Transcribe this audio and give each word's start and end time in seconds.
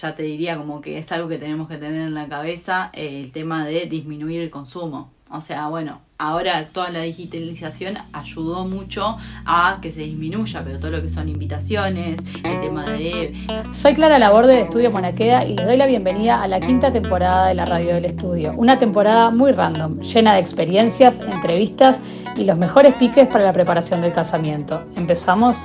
ya 0.00 0.14
te 0.14 0.22
diría 0.22 0.56
como 0.56 0.80
que 0.80 0.98
es 0.98 1.10
algo 1.12 1.28
que 1.28 1.38
tenemos 1.38 1.68
que 1.68 1.76
tener 1.76 2.02
en 2.02 2.14
la 2.14 2.28
cabeza, 2.28 2.90
eh, 2.92 3.20
el 3.22 3.32
tema 3.32 3.66
de 3.66 3.86
disminuir 3.86 4.40
el 4.40 4.50
consumo. 4.50 5.10
O 5.30 5.42
sea, 5.42 5.68
bueno, 5.68 6.00
ahora 6.16 6.64
toda 6.72 6.88
la 6.88 7.00
digitalización 7.00 7.98
ayudó 8.14 8.64
mucho 8.64 9.18
a 9.44 9.78
que 9.82 9.92
se 9.92 10.00
disminuya, 10.00 10.62
pero 10.64 10.78
todo 10.78 10.90
lo 10.90 11.02
que 11.02 11.10
son 11.10 11.28
invitaciones, 11.28 12.20
el 12.44 12.60
tema 12.60 12.88
de... 12.88 13.34
Soy 13.72 13.94
Clara 13.94 14.18
Laborde 14.18 14.54
de 14.54 14.62
Estudio 14.62 14.90
Monaqueda 14.90 15.44
y 15.44 15.54
les 15.54 15.66
doy 15.66 15.76
la 15.76 15.84
bienvenida 15.84 16.42
a 16.42 16.48
la 16.48 16.60
quinta 16.60 16.90
temporada 16.90 17.48
de 17.48 17.54
la 17.54 17.66
Radio 17.66 17.96
del 17.96 18.06
Estudio. 18.06 18.54
Una 18.56 18.78
temporada 18.78 19.30
muy 19.30 19.52
random, 19.52 20.00
llena 20.00 20.32
de 20.34 20.40
experiencias, 20.40 21.20
entrevistas 21.20 22.00
y 22.36 22.44
los 22.44 22.56
mejores 22.56 22.94
piques 22.94 23.26
para 23.26 23.44
la 23.44 23.52
preparación 23.52 24.00
del 24.00 24.14
casamiento. 24.14 24.82
¿Empezamos? 24.96 25.62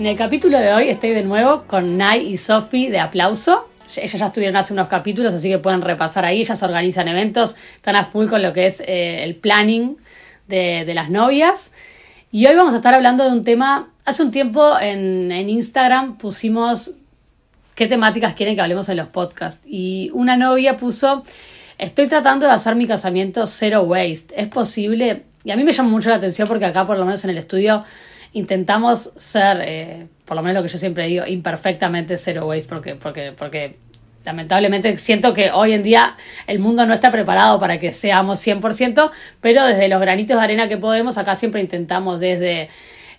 En 0.00 0.06
el 0.06 0.16
capítulo 0.16 0.58
de 0.58 0.72
hoy 0.72 0.88
estoy 0.88 1.10
de 1.10 1.24
nuevo 1.24 1.64
con 1.66 1.98
Nay 1.98 2.26
y 2.26 2.38
Sofi 2.38 2.88
de 2.88 3.00
Aplauso. 3.00 3.68
Ellas 3.94 4.18
ya 4.18 4.26
estuvieron 4.28 4.56
hace 4.56 4.72
unos 4.72 4.88
capítulos, 4.88 5.34
así 5.34 5.50
que 5.50 5.58
pueden 5.58 5.82
repasar 5.82 6.24
ahí. 6.24 6.40
Ellas 6.40 6.62
organizan 6.62 7.06
eventos, 7.06 7.54
están 7.76 7.96
a 7.96 8.06
full 8.06 8.26
con 8.28 8.40
lo 8.40 8.54
que 8.54 8.66
es 8.66 8.80
eh, 8.80 9.24
el 9.24 9.36
planning 9.36 9.98
de, 10.48 10.90
las 10.94 11.10
novias. 11.10 11.72
Y 12.32 12.46
hoy 12.46 12.56
vamos 12.56 12.72
a 12.72 12.78
estar 12.78 12.94
hablando 12.94 13.24
de 13.24 13.32
un 13.32 13.44
tema. 13.44 13.90
Hace 14.06 14.22
un 14.22 14.30
tiempo 14.30 14.72
en 14.80 15.30
Instagram 15.50 16.16
pusimos 16.16 16.92
qué 17.74 17.86
temáticas 17.86 18.32
quieren 18.32 18.54
que 18.54 18.62
hablemos 18.62 18.88
en 18.88 18.96
los 18.96 19.08
podcasts. 19.08 19.60
Y 19.66 20.10
una 20.14 20.38
novia 20.38 20.78
puso: 20.78 21.24
Estoy 21.76 22.06
tratando 22.06 22.46
de 22.46 22.52
hacer 22.52 22.74
mi 22.74 22.86
casamiento 22.86 23.46
zero 23.46 23.82
waste. 23.82 24.32
¿Es 24.34 24.48
posible? 24.48 25.24
Y 25.44 25.50
a 25.50 25.56
mí 25.56 25.64
me 25.64 25.72
llama 25.72 25.90
mucho 25.90 26.08
la 26.08 26.16
atención 26.16 26.48
porque 26.48 26.64
acá, 26.64 26.86
por 26.86 26.96
lo 26.96 27.04
menos 27.04 27.22
en 27.24 27.30
el 27.30 27.36
estudio, 27.36 27.84
intentamos 28.32 29.12
ser, 29.16 29.62
eh, 29.64 30.06
por 30.24 30.36
lo 30.36 30.42
menos 30.42 30.56
lo 30.60 30.62
que 30.66 30.72
yo 30.72 30.78
siempre 30.78 31.06
digo, 31.06 31.26
imperfectamente 31.26 32.16
zero 32.16 32.46
waste, 32.46 32.68
porque, 32.68 32.94
porque, 32.94 33.32
porque 33.32 33.76
lamentablemente 34.24 34.96
siento 34.98 35.34
que 35.34 35.50
hoy 35.50 35.72
en 35.72 35.82
día 35.82 36.16
el 36.46 36.58
mundo 36.58 36.86
no 36.86 36.94
está 36.94 37.10
preparado 37.10 37.58
para 37.58 37.78
que 37.78 37.92
seamos 37.92 38.44
100%, 38.46 39.10
pero 39.40 39.64
desde 39.66 39.88
los 39.88 40.00
granitos 40.00 40.36
de 40.36 40.42
arena 40.42 40.68
que 40.68 40.76
podemos, 40.76 41.18
acá 41.18 41.34
siempre 41.34 41.60
intentamos 41.60 42.20
desde 42.20 42.68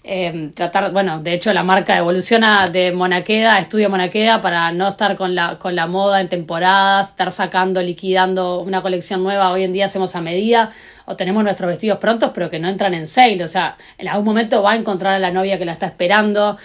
eh, 0.03 0.51
tratar, 0.55 0.91
bueno, 0.91 1.21
de 1.21 1.33
hecho 1.33 1.53
la 1.53 1.61
marca 1.61 1.95
evoluciona 1.95 2.67
de 2.67 2.91
Monaqueda, 2.91 3.59
estudio 3.59 3.87
Monaqueda 3.87 4.41
para 4.41 4.71
no 4.71 4.87
estar 4.87 5.15
con 5.15 5.35
la, 5.35 5.59
con 5.59 5.75
la 5.75 5.85
moda 5.85 6.21
en 6.21 6.27
temporadas, 6.27 7.09
estar 7.09 7.31
sacando, 7.31 7.83
liquidando 7.83 8.61
una 8.61 8.81
colección 8.81 9.21
nueva, 9.21 9.51
hoy 9.51 9.63
en 9.63 9.73
día 9.73 9.85
hacemos 9.85 10.15
a 10.15 10.21
medida 10.21 10.71
o 11.05 11.15
tenemos 11.15 11.43
nuestros 11.43 11.69
vestidos 11.69 11.99
prontos 11.99 12.31
pero 12.33 12.49
que 12.49 12.59
no 12.59 12.67
entran 12.67 12.95
en 12.95 13.07
sale, 13.07 13.43
o 13.43 13.47
sea, 13.47 13.77
en 13.99 14.07
algún 14.07 14.25
momento 14.25 14.63
va 14.63 14.71
a 14.71 14.75
encontrar 14.75 15.13
a 15.13 15.19
la 15.19 15.29
novia 15.29 15.59
que 15.59 15.65
la 15.65 15.73
está 15.73 15.85
esperando, 15.85 16.57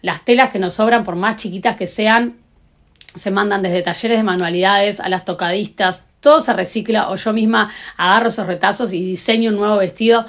las 0.00 0.24
telas 0.24 0.50
que 0.50 0.60
nos 0.60 0.74
sobran 0.74 1.02
por 1.02 1.16
más 1.16 1.36
chiquitas 1.36 1.74
que 1.74 1.88
sean, 1.88 2.36
se 3.12 3.32
mandan 3.32 3.62
desde 3.62 3.82
talleres 3.82 4.18
de 4.18 4.22
manualidades 4.22 5.00
a 5.00 5.08
las 5.08 5.24
tocadistas, 5.24 6.04
todo 6.20 6.38
se 6.38 6.52
recicla 6.52 7.10
o 7.10 7.16
yo 7.16 7.32
misma 7.32 7.72
agarro 7.96 8.28
esos 8.28 8.46
retazos 8.46 8.92
y 8.92 9.04
diseño 9.04 9.50
un 9.50 9.56
nuevo 9.56 9.78
vestido 9.78 10.26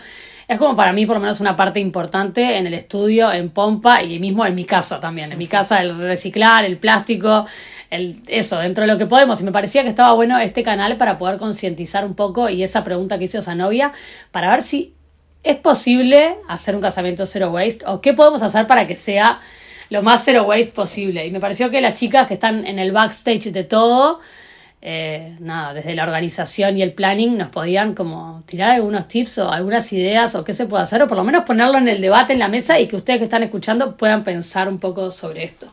es 0.47 0.57
como 0.57 0.75
para 0.75 0.93
mí 0.93 1.05
por 1.05 1.15
lo 1.15 1.21
menos 1.21 1.39
una 1.39 1.55
parte 1.55 1.79
importante 1.79 2.57
en 2.57 2.67
el 2.67 2.73
estudio, 2.73 3.31
en 3.31 3.49
Pompa 3.49 4.03
y 4.03 4.19
mismo 4.19 4.45
en 4.45 4.53
mi 4.53 4.65
casa 4.65 4.99
también. 4.99 5.31
En 5.31 5.37
mi 5.37 5.47
casa 5.47 5.81
el 5.81 5.97
reciclar, 5.97 6.65
el 6.65 6.77
plástico, 6.77 7.45
el, 7.89 8.21
eso, 8.27 8.59
dentro 8.59 8.81
de 8.83 8.87
lo 8.87 8.97
que 8.97 9.07
podemos. 9.07 9.41
Y 9.41 9.43
me 9.43 9.51
parecía 9.51 9.83
que 9.83 9.89
estaba 9.89 10.13
bueno 10.13 10.37
este 10.37 10.61
canal 10.61 10.97
para 10.97 11.17
poder 11.17 11.37
concientizar 11.37 12.05
un 12.05 12.13
poco 12.13 12.49
y 12.49 12.63
esa 12.63 12.83
pregunta 12.83 13.17
que 13.17 13.25
hizo 13.25 13.39
esa 13.39 13.55
novia, 13.55 13.91
para 14.31 14.51
ver 14.51 14.61
si 14.61 14.93
es 15.43 15.57
posible 15.57 16.37
hacer 16.47 16.75
un 16.75 16.81
casamiento 16.81 17.25
zero 17.25 17.51
waste 17.51 17.85
o 17.85 18.01
qué 18.01 18.13
podemos 18.13 18.41
hacer 18.41 18.65
para 18.67 18.87
que 18.87 18.95
sea 18.95 19.39
lo 19.89 20.01
más 20.03 20.23
zero 20.23 20.43
waste 20.43 20.71
posible. 20.71 21.25
Y 21.25 21.31
me 21.31 21.39
pareció 21.39 21.69
que 21.69 21.81
las 21.81 21.93
chicas 21.93 22.27
que 22.27 22.35
están 22.35 22.65
en 22.65 22.79
el 22.79 22.91
backstage 22.91 23.51
de 23.51 23.63
todo, 23.63 24.19
eh, 24.87 25.35
nada, 25.39 25.73
desde 25.73 25.95
la 25.95 26.03
organización 26.03 26.77
y 26.77 26.83
el 26.83 26.93
planning 26.93 27.39
nos 27.39 27.49
podían 27.49 27.95
como 27.95 28.43
tirar 28.45 28.69
algunos 28.69 29.07
tips 29.07 29.39
o 29.39 29.51
algunas 29.51 29.91
ideas 29.91 30.35
o 30.35 30.43
qué 30.43 30.53
se 30.53 30.67
puede 30.67 30.83
hacer 30.83 31.01
o 31.01 31.07
por 31.07 31.17
lo 31.17 31.23
menos 31.23 31.43
ponerlo 31.43 31.79
en 31.79 31.87
el 31.87 31.99
debate 31.99 32.33
en 32.33 32.39
la 32.39 32.49
mesa 32.49 32.79
y 32.79 32.87
que 32.87 32.95
ustedes 32.95 33.17
que 33.17 33.23
están 33.23 33.41
escuchando 33.41 33.97
puedan 33.97 34.23
pensar 34.23 34.69
un 34.69 34.77
poco 34.77 35.09
sobre 35.09 35.43
esto. 35.43 35.71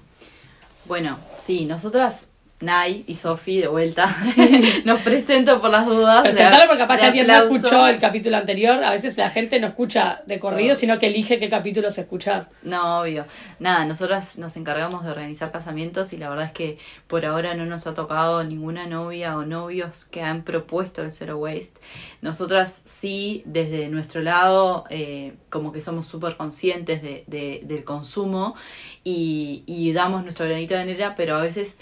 Bueno, 0.87 1.19
sí, 1.37 1.67
nosotras 1.67 2.28
Nay 2.62 3.05
y 3.06 3.17
Sofi 3.17 3.61
de 3.61 3.67
vuelta. 3.67 4.17
Nos 4.84 5.00
presento 5.00 5.61
por 5.61 5.71
las 5.71 5.84
dudas. 5.84 6.23
Presentalo 6.23 6.67
porque 6.67 6.78
capaz 6.78 6.99
que 6.99 7.05
alguien 7.06 7.27
no 7.27 7.34
escuchó 7.34 7.87
el 7.89 7.99
capítulo 7.99 8.37
anterior. 8.37 8.83
A 8.84 8.91
veces 8.91 9.19
la 9.19 9.31
gente 9.31 9.61
no 9.61 9.67
escucha 9.67 10.23
de 10.27 10.39
corrido, 10.39 10.75
sino 10.75 10.99
que 10.99 11.09
elige 11.09 11.39
qué 11.39 11.49
capítulos 11.49 11.99
escuchar. 11.99 12.49
No, 12.62 13.00
obvio. 13.00 13.27
Nada, 13.59 13.84
nosotras 13.84 14.39
nos 14.39 14.56
encargamos 14.56 15.05
de 15.05 15.11
organizar 15.11 15.50
casamientos 15.50 16.12
y 16.12 16.17
la 16.17 16.31
verdad 16.31 16.47
es 16.47 16.53
que 16.53 16.78
por 17.09 17.27
ahora 17.27 17.55
no 17.55 17.67
nos 17.67 17.87
ha 17.87 17.95
tocado 17.95 18.45
ninguna 18.45 18.87
novia 18.87 19.37
o 19.37 19.44
novios 19.44 20.05
que 20.05 20.23
han 20.23 20.43
propuesto 20.43 21.03
el 21.03 21.12
Zero 21.12 21.39
Waste. 21.39 21.81
Nosotras 22.21 22.83
sí, 22.84 23.43
desde 23.44 23.89
nuestro 23.89 24.23
lado, 24.23 24.84
eh, 24.89 25.34
como 25.50 25.73
que 25.73 25.81
somos 25.81 26.06
súper 26.06 26.37
conscientes 26.37 27.03
de, 27.03 27.25
del 27.27 27.84
consumo 27.84 28.55
y, 29.03 29.65
y 29.67 29.93
damos 29.93 30.23
nuestro 30.23 30.47
granito 30.47 30.75
de 30.75 30.81
arena, 30.81 31.15
pero 31.17 31.37
a 31.37 31.41
veces 31.41 31.81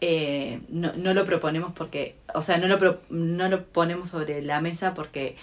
eh, 0.00 0.60
no, 0.68 0.92
no, 0.96 1.14
lo 1.14 1.24
proponemos 1.24 1.72
porque, 1.72 2.16
o 2.34 2.42
sea, 2.42 2.58
no 2.58 2.66
lo, 2.66 3.00
no 3.10 3.48
lo 3.48 3.64
ponemos 3.64 4.10
sobre 4.10 4.42
la 4.42 4.60
mesa 4.60 4.94
porque 4.94 5.36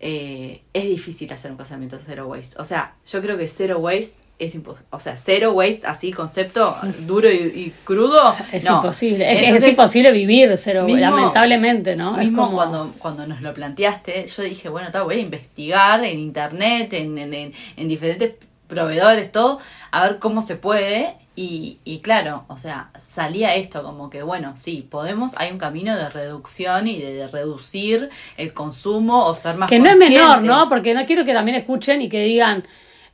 eh, 0.00 0.62
es 0.72 0.84
difícil 0.84 1.32
hacer 1.32 1.50
un 1.50 1.56
casamiento 1.56 1.98
zero 2.04 2.26
waste. 2.26 2.60
O 2.60 2.64
sea, 2.64 2.94
yo 3.06 3.22
creo 3.22 3.38
que 3.38 3.48
zero 3.48 3.78
waste 3.78 4.16
es 4.38 4.54
imposible. 4.54 4.86
O 4.90 4.98
sea, 4.98 5.16
zero 5.16 5.52
waste, 5.52 5.86
así, 5.86 6.12
concepto 6.12 6.74
duro 7.06 7.30
y, 7.30 7.72
crudo. 7.84 8.34
Es 8.52 8.66
imposible. 8.66 9.54
Es, 9.54 9.66
imposible 9.66 10.10
vivir 10.10 10.52
cero 10.56 10.84
waste, 10.86 11.00
lamentablemente, 11.00 11.94
¿no? 11.94 12.20
es 12.20 12.32
como... 12.32 12.52
cuando, 12.52 12.92
cuando 12.98 13.26
nos 13.26 13.40
lo 13.42 13.54
planteaste, 13.54 14.26
yo 14.26 14.42
dije, 14.42 14.68
bueno, 14.68 14.88
está, 14.88 15.02
voy 15.02 15.16
a 15.16 15.20
investigar 15.20 16.04
en 16.04 16.18
internet, 16.18 16.92
en, 16.94 17.16
en, 17.18 17.52
en 17.76 17.88
diferentes 17.88 18.32
proveedores, 18.66 19.30
todo, 19.30 19.60
a 19.90 20.08
ver 20.08 20.18
cómo 20.18 20.40
se 20.40 20.56
puede 20.56 21.14
y, 21.34 21.78
y, 21.84 22.00
claro, 22.00 22.44
o 22.48 22.58
sea, 22.58 22.90
salía 23.00 23.54
esto 23.54 23.82
como 23.82 24.10
que, 24.10 24.22
bueno, 24.22 24.52
sí, 24.56 24.86
podemos, 24.88 25.34
hay 25.38 25.50
un 25.50 25.58
camino 25.58 25.96
de 25.96 26.10
reducción 26.10 26.86
y 26.86 27.00
de, 27.00 27.26
reducir 27.26 28.10
el 28.36 28.52
consumo 28.52 29.24
o 29.24 29.34
ser 29.34 29.56
más 29.56 29.70
Que 29.70 29.78
no 29.78 29.88
es 29.88 29.96
menor, 29.96 30.42
¿no? 30.42 30.68
Porque 30.68 30.92
no 30.92 31.06
quiero 31.06 31.24
que 31.24 31.32
también 31.32 31.56
escuchen 31.56 32.02
y 32.02 32.10
que 32.10 32.22
digan, 32.24 32.64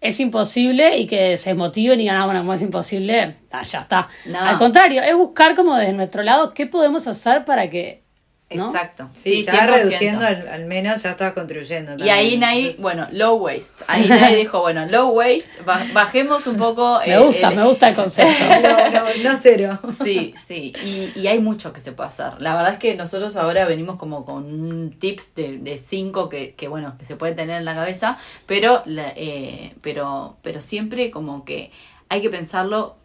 es 0.01 0.19
imposible 0.19 0.99
y 0.99 1.07
que 1.07 1.37
se 1.37 1.55
motiven 1.55 2.01
y 2.01 2.05
digan, 2.05 2.17
ah, 2.17 2.25
bueno, 2.25 2.41
como 2.41 2.55
es 2.55 2.63
imposible, 2.63 3.37
ah, 3.53 3.63
ya 3.63 3.81
está. 3.81 4.09
Al 4.35 4.59
contrario, 4.59 5.03
es 5.03 5.15
buscar 5.15 5.55
como 5.55 5.77
desde 5.77 5.93
nuestro 5.93 6.25
lado 6.25 6.55
qué 6.55 6.67
podemos 6.67 7.07
hacer 7.07 7.45
para 7.45 7.71
que 7.71 8.03
Exacto. 8.51 9.11
Sí, 9.13 9.43
ya 9.43 9.67
reduciendo 9.67 10.25
al, 10.25 10.65
menos 10.65 11.03
ya 11.03 11.11
está 11.11 11.35
contribuyendo. 11.35 12.03
Y 12.03 12.09
ahí 12.09 12.39
Nay, 12.39 12.77
bueno, 12.79 13.07
low 13.13 13.37
waste. 13.37 13.85
Ahí 13.89 14.07
Nay 14.09 14.37
dijo, 14.37 14.61
bueno, 14.61 14.87
low 14.87 15.09
waste, 15.11 15.51
bajemos 15.93 16.47
un 16.47 16.57
poco. 16.57 17.01
me 17.07 17.19
gusta, 17.19 17.51
me 17.51 17.65
gusta 17.65 17.91
el 17.91 17.95
concepto. 17.95 18.45
no, 19.23 19.37
cero. 19.37 19.79
Sí, 20.03 20.35
sí. 20.47 20.73
Y, 21.15 21.27
hay 21.27 21.41
mucho 21.41 21.75
que 21.75 21.81
se 21.81 21.93
puede 21.93 22.09
hacer. 22.09 22.41
La 22.41 22.55
verdad 22.55 22.75
es 22.75 22.79
que 22.79 22.95
nosotros 22.95 23.37
ahora 23.37 23.67
venimos 23.67 23.99
como 23.99 24.25
con 24.25 24.93
tips 24.99 25.35
de, 25.35 25.59
de 25.59 25.77
cinco 25.77 26.31
que, 26.31 26.55
que, 26.55 26.69
bueno, 26.69 26.97
que 26.99 27.05
se 27.05 27.17
puede 27.17 27.35
tener 27.35 27.59
en 27.59 27.67
la 27.67 27.75
cabeza, 27.75 28.17
pero, 28.47 28.83
eh, 28.87 29.75
pero, 29.83 30.39
pero 30.43 30.63
siempre 30.63 31.11
como 31.11 31.45
que 31.45 31.71
hay 32.09 32.23
que 32.23 32.31
pensarlo 32.31 32.97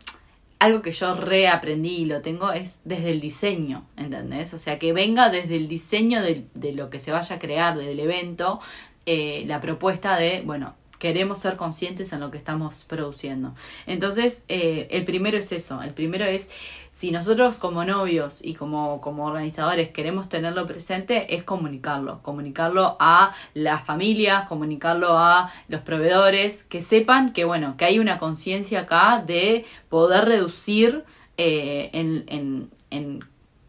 algo 0.64 0.82
que 0.82 0.94
yo 0.94 1.14
reaprendí 1.16 1.98
y 1.98 2.06
lo 2.06 2.22
tengo 2.22 2.54
es 2.54 2.80
desde 2.86 3.12
el 3.12 3.20
diseño, 3.20 3.86
¿entendés? 3.98 4.54
O 4.54 4.58
sea, 4.58 4.80
que 4.80 4.94
venga 4.94 5.30
desde 5.30 5.58
el 5.58 5.68
diseño 5.68 6.22
de, 6.22 6.46
de 6.54 6.72
lo 6.72 6.90
que 6.90 7.00
se 7.00 7.12
vaya 7.12 7.36
a 7.36 7.40
crear, 7.40 7.78
del 7.78 8.00
evento, 8.00 8.62
eh, 9.06 9.44
la 9.46 9.60
propuesta 9.60 10.16
de, 10.16 10.42
bueno, 10.46 10.76
queremos 11.00 11.40
ser 11.40 11.58
conscientes 11.58 12.14
en 12.14 12.22
lo 12.22 12.32
que 12.32 12.38
estamos 12.38 12.86
produciendo. 12.86 13.54
Entonces, 13.88 14.46
eh, 14.48 14.88
el 14.90 15.04
primero 15.04 15.38
es 15.38 15.52
eso, 15.52 15.82
el 15.82 15.94
primero 15.94 16.24
es, 16.24 16.50
si 16.94 17.10
nosotros 17.10 17.58
como 17.58 17.84
novios 17.86 18.46
y 18.46 18.54
como, 18.54 19.02
como 19.02 19.26
organizadores 19.26 19.90
queremos 19.90 20.30
tenerlo 20.30 20.68
presente, 20.68 21.36
es 21.36 21.44
comunicarlo, 21.44 22.22
comunicarlo 22.22 22.98
a 23.00 23.34
las 23.56 23.84
familias, 23.84 24.48
comunicarlo 24.48 25.18
a 25.18 25.52
los 25.68 25.82
proveedores, 25.82 26.64
que 26.64 26.84
sepan 26.84 27.34
que, 27.34 27.46
bueno, 27.46 27.78
que 27.78 27.86
hay 27.86 27.98
una 27.98 28.20
conciencia 28.20 28.82
acá 28.82 29.24
de 29.26 29.66
poder 29.90 30.26
reducir 30.26 31.04
eh, 31.38 31.90
en, 31.94 32.26
en, 32.28 32.70
en 32.92 33.26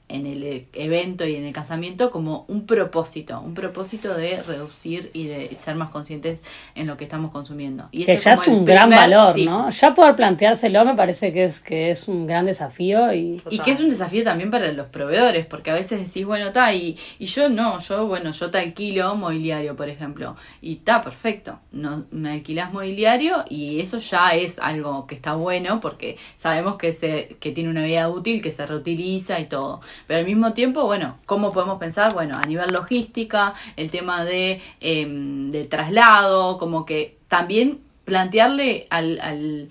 en 0.08 0.26
el 0.26 0.42
eh, 0.42 0.66
evento 0.74 1.26
y 1.26 1.34
en 1.34 1.44
el 1.44 1.52
casamiento 1.52 2.10
como 2.10 2.44
un 2.48 2.66
propósito, 2.66 3.40
un 3.40 3.54
propósito 3.54 4.14
de 4.14 4.42
reducir 4.42 5.10
y 5.14 5.26
de 5.26 5.54
ser 5.56 5.76
más 5.76 5.90
conscientes 5.90 6.40
en 6.74 6.86
lo 6.86 6.96
que 6.96 7.04
estamos 7.04 7.30
consumiendo. 7.32 7.88
Y 7.90 8.04
que 8.04 8.16
ya 8.16 8.34
es 8.34 8.46
un 8.46 8.64
gran 8.64 8.90
valor, 8.90 9.38
¿no? 9.38 9.70
Ya 9.70 9.94
poder 9.94 10.14
planteárselo 10.14 10.84
me 10.84 10.94
parece 10.94 11.32
que 11.32 11.44
es 11.44 11.60
que 11.60 11.90
es 11.90 12.06
un 12.06 12.26
gran 12.26 12.46
desafío 12.46 13.12
y... 13.14 13.42
Y 13.50 13.58
que 13.60 13.70
es 13.70 13.80
un 13.80 13.88
desafío 13.88 14.24
también 14.24 14.50
para 14.50 14.70
los 14.72 14.88
proveedores, 14.88 15.46
porque 15.46 15.70
a 15.70 15.74
veces 15.74 16.06
decís, 16.06 16.26
bueno, 16.26 16.48
está, 16.48 16.72
y, 16.74 16.98
y 17.18 17.26
yo 17.26 17.48
no, 17.48 17.78
yo, 17.78 18.06
bueno, 18.06 18.30
yo 18.30 18.50
te 18.50 18.58
alquilo 18.58 19.14
mobiliario, 19.16 19.74
por 19.74 19.88
ejemplo, 19.88 20.36
y 20.60 20.74
está 20.74 21.02
perfecto, 21.02 21.60
no, 21.72 22.04
me 22.10 22.32
alquilas 22.32 22.72
mobiliario 22.72 23.44
y 23.48 23.80
eso 23.80 23.98
ya 23.98 24.30
es 24.34 24.58
algo 24.58 25.06
que 25.06 25.14
está 25.14 25.34
bueno 25.34 25.80
porque 25.80 26.16
sabemos 26.36 26.76
que, 26.76 26.92
se, 26.92 27.36
que 27.40 27.52
tiene 27.52 27.70
una 27.70 27.82
vida 27.82 28.08
útil, 28.08 28.42
que 28.42 28.52
se 28.52 28.66
reutiliza 28.66 29.40
y 29.40 29.46
todo. 29.46 29.80
Pero 30.06 30.20
al 30.20 30.26
mismo 30.26 30.52
tiempo, 30.52 30.85
bueno, 30.85 31.19
¿cómo 31.26 31.52
podemos 31.52 31.79
pensar? 31.79 32.14
Bueno, 32.14 32.37
a 32.37 32.46
nivel 32.46 32.73
logística, 32.73 33.55
el 33.76 33.91
tema 33.91 34.25
de, 34.25 34.61
eh, 34.81 35.06
de 35.08 35.64
traslado, 35.64 36.58
como 36.58 36.85
que 36.85 37.17
también 37.29 37.81
plantearle 38.05 38.87
al, 38.91 39.19
al, 39.20 39.69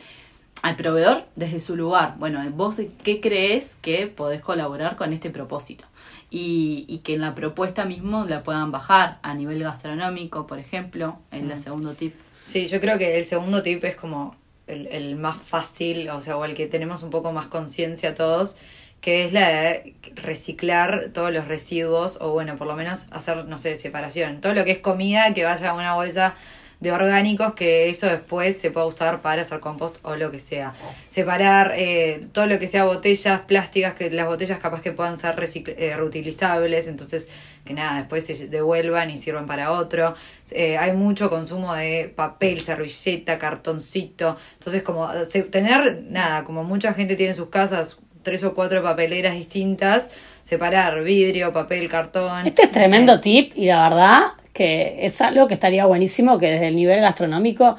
al 0.62 0.76
proveedor 0.76 1.26
desde 1.36 1.60
su 1.60 1.76
lugar, 1.76 2.16
bueno, 2.18 2.42
vos 2.52 2.82
qué 3.04 3.22
crees 3.22 3.76
que 3.76 4.08
podés 4.08 4.42
colaborar 4.42 4.96
con 4.96 5.14
este 5.14 5.30
propósito 5.30 5.86
y, 6.32 6.86
y 6.88 7.00
que 7.00 7.14
en 7.14 7.22
la 7.22 7.36
propuesta 7.36 7.86
mismo 7.86 8.26
la 8.26 8.42
puedan 8.42 8.72
bajar 8.72 9.20
a 9.22 9.36
nivel 9.36 9.62
gastronómico, 9.62 10.48
por 10.48 10.58
ejemplo, 10.58 11.20
en 11.32 11.52
el 11.52 11.58
segundo 11.58 11.94
tip. 11.94 12.16
Sí, 12.44 12.68
yo 12.68 12.82
creo 12.82 12.98
que 12.98 13.18
el 13.18 13.26
segundo 13.26 13.62
tip 13.62 13.84
es 13.84 13.96
como 13.96 14.36
el, 14.68 14.88
el 14.88 15.16
más 15.16 15.38
fácil, 15.38 16.10
o 16.10 16.22
sea, 16.22 16.38
o 16.38 16.46
el 16.46 16.56
que 16.56 16.68
tenemos 16.68 17.04
un 17.04 17.10
poco 17.10 17.32
más 17.32 17.48
conciencia 17.48 18.16
todos, 18.16 18.58
que 19.04 19.26
es 19.26 19.34
la 19.34 19.50
de 19.50 19.96
reciclar 20.16 21.10
todos 21.14 21.34
los 21.34 21.46
residuos, 21.46 22.20
o 22.22 22.32
bueno, 22.32 22.56
por 22.56 22.68
lo 22.68 22.76
menos 22.78 23.08
hacer, 23.12 23.44
no 23.46 23.60
sé, 23.60 23.76
separación. 23.76 24.40
Todo 24.40 24.54
lo 24.54 24.64
que 24.64 24.72
es 24.72 24.78
comida, 24.78 25.34
que 25.34 25.44
vaya 25.44 25.72
a 25.72 25.74
una 25.74 25.94
bolsa 25.94 26.36
de 26.80 26.94
orgánicos, 26.94 27.54
que 27.54 27.90
eso 27.90 28.08
después 28.08 28.58
se 28.58 28.72
pueda 28.72 28.86
usar 28.86 29.22
para 29.22 29.42
hacer 29.42 29.60
compost 29.60 29.98
o 30.04 30.16
lo 30.16 30.32
que 30.32 30.40
sea. 30.40 30.74
Separar 31.10 31.74
eh, 31.76 32.28
todo 32.32 32.46
lo 32.46 32.60
que 32.60 32.70
sea 32.70 32.86
botellas 32.86 33.42
plásticas, 33.42 33.96
que 33.96 34.10
las 34.10 34.26
botellas 34.26 34.60
capaz 34.60 34.80
que 34.80 34.94
puedan 34.94 35.20
ser 35.20 35.36
eh, 35.42 35.96
reutilizables, 35.98 36.88
entonces 36.88 37.28
que 37.66 37.74
nada, 37.74 37.98
después 38.00 38.26
se 38.26 38.48
devuelvan 38.48 39.10
y 39.10 39.18
sirvan 39.18 39.48
para 39.48 39.74
otro. 39.74 40.16
Eh, 40.52 40.78
hay 40.78 40.94
mucho 40.94 41.30
consumo 41.30 41.76
de 41.76 42.12
papel, 42.16 42.62
servilleta, 42.62 43.38
cartoncito. 43.38 44.38
Entonces, 44.54 44.82
como 44.82 45.10
tener, 45.52 46.04
nada, 46.10 46.46
como 46.46 46.64
mucha 46.64 46.94
gente 46.94 47.18
tiene 47.18 47.32
en 47.32 47.38
sus 47.38 47.50
casas 47.50 48.00
tres 48.24 48.44
o 48.44 48.54
cuatro 48.56 48.82
papeleras 48.82 49.36
distintas, 49.36 50.12
separar 50.42 51.04
vidrio, 51.04 51.54
papel, 51.54 51.90
cartón. 51.90 52.46
Este 52.46 52.64
es 52.64 52.72
tremendo 52.72 53.20
tip 53.20 53.52
y 53.56 53.66
la 53.66 53.90
verdad 53.90 54.22
que 54.54 55.06
es 55.06 55.20
algo 55.22 55.48
que 55.48 55.56
estaría 55.56 55.86
buenísimo 55.86 56.38
que 56.38 56.50
desde 56.50 56.68
el 56.68 56.76
nivel 56.76 57.02
gastronómico 57.02 57.76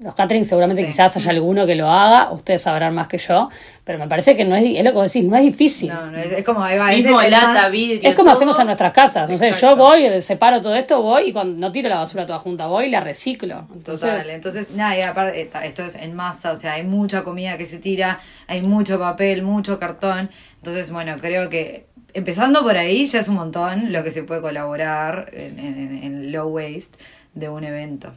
los 0.00 0.14
catering 0.14 0.46
seguramente 0.46 0.86
quizás 0.86 1.14
haya 1.18 1.30
alguno 1.30 1.66
que 1.66 1.74
lo 1.74 1.86
haga, 1.86 2.32
ustedes 2.32 2.62
sabrán 2.62 2.94
más 2.94 3.06
que 3.06 3.18
yo, 3.18 3.50
pero 3.84 3.98
me 3.98 4.08
parece 4.08 4.34
que 4.34 4.46
no 4.46 4.56
es, 4.56 4.64
es 4.64 4.82
lo 4.82 4.94
que 4.94 5.00
decís, 5.02 5.24
no 5.24 5.36
es 5.36 5.42
difícil. 5.42 5.90
No, 5.90 6.10
no 6.10 6.16
es, 6.16 6.42
como, 6.42 6.60
va, 6.60 6.94
es, 6.94 7.04
lata, 7.04 7.68
vidrio, 7.68 8.08
es 8.08 8.16
como 8.16 8.30
hacemos 8.30 8.58
en 8.58 8.66
nuestras 8.66 8.92
casas, 8.92 9.28
no 9.28 9.36
sé, 9.36 9.52
yo 9.52 9.76
voy, 9.76 10.22
separo 10.22 10.62
todo 10.62 10.74
esto, 10.74 11.02
voy 11.02 11.28
y 11.28 11.32
cuando 11.34 11.58
no 11.58 11.70
tiro 11.70 11.90
la 11.90 11.98
basura 11.98 12.26
toda 12.26 12.38
junta, 12.38 12.66
voy 12.66 12.86
y 12.86 12.90
la 12.90 13.00
reciclo. 13.00 13.66
Entonces, 13.74 14.10
Total, 14.10 14.30
entonces 14.30 14.70
nada, 14.70 14.96
y 14.96 15.02
aparte 15.02 15.50
esto 15.64 15.84
es 15.84 15.94
en 15.96 16.14
masa, 16.14 16.52
o 16.52 16.56
sea, 16.56 16.74
hay 16.74 16.82
mucha 16.82 17.22
comida 17.22 17.58
que 17.58 17.66
se 17.66 17.76
tira, 17.76 18.20
hay 18.46 18.62
mucho 18.62 18.98
papel, 18.98 19.42
mucho 19.42 19.78
cartón, 19.78 20.30
entonces 20.56 20.90
bueno, 20.90 21.18
creo 21.20 21.50
que 21.50 21.84
empezando 22.14 22.62
por 22.62 22.78
ahí 22.78 23.04
ya 23.04 23.20
es 23.20 23.28
un 23.28 23.34
montón 23.34 23.92
lo 23.92 24.02
que 24.02 24.12
se 24.12 24.22
puede 24.22 24.40
colaborar 24.40 25.28
en, 25.34 25.58
en, 25.58 26.02
en 26.02 26.32
low 26.32 26.48
waste 26.48 26.98
de 27.34 27.50
un 27.50 27.64
evento. 27.64 28.14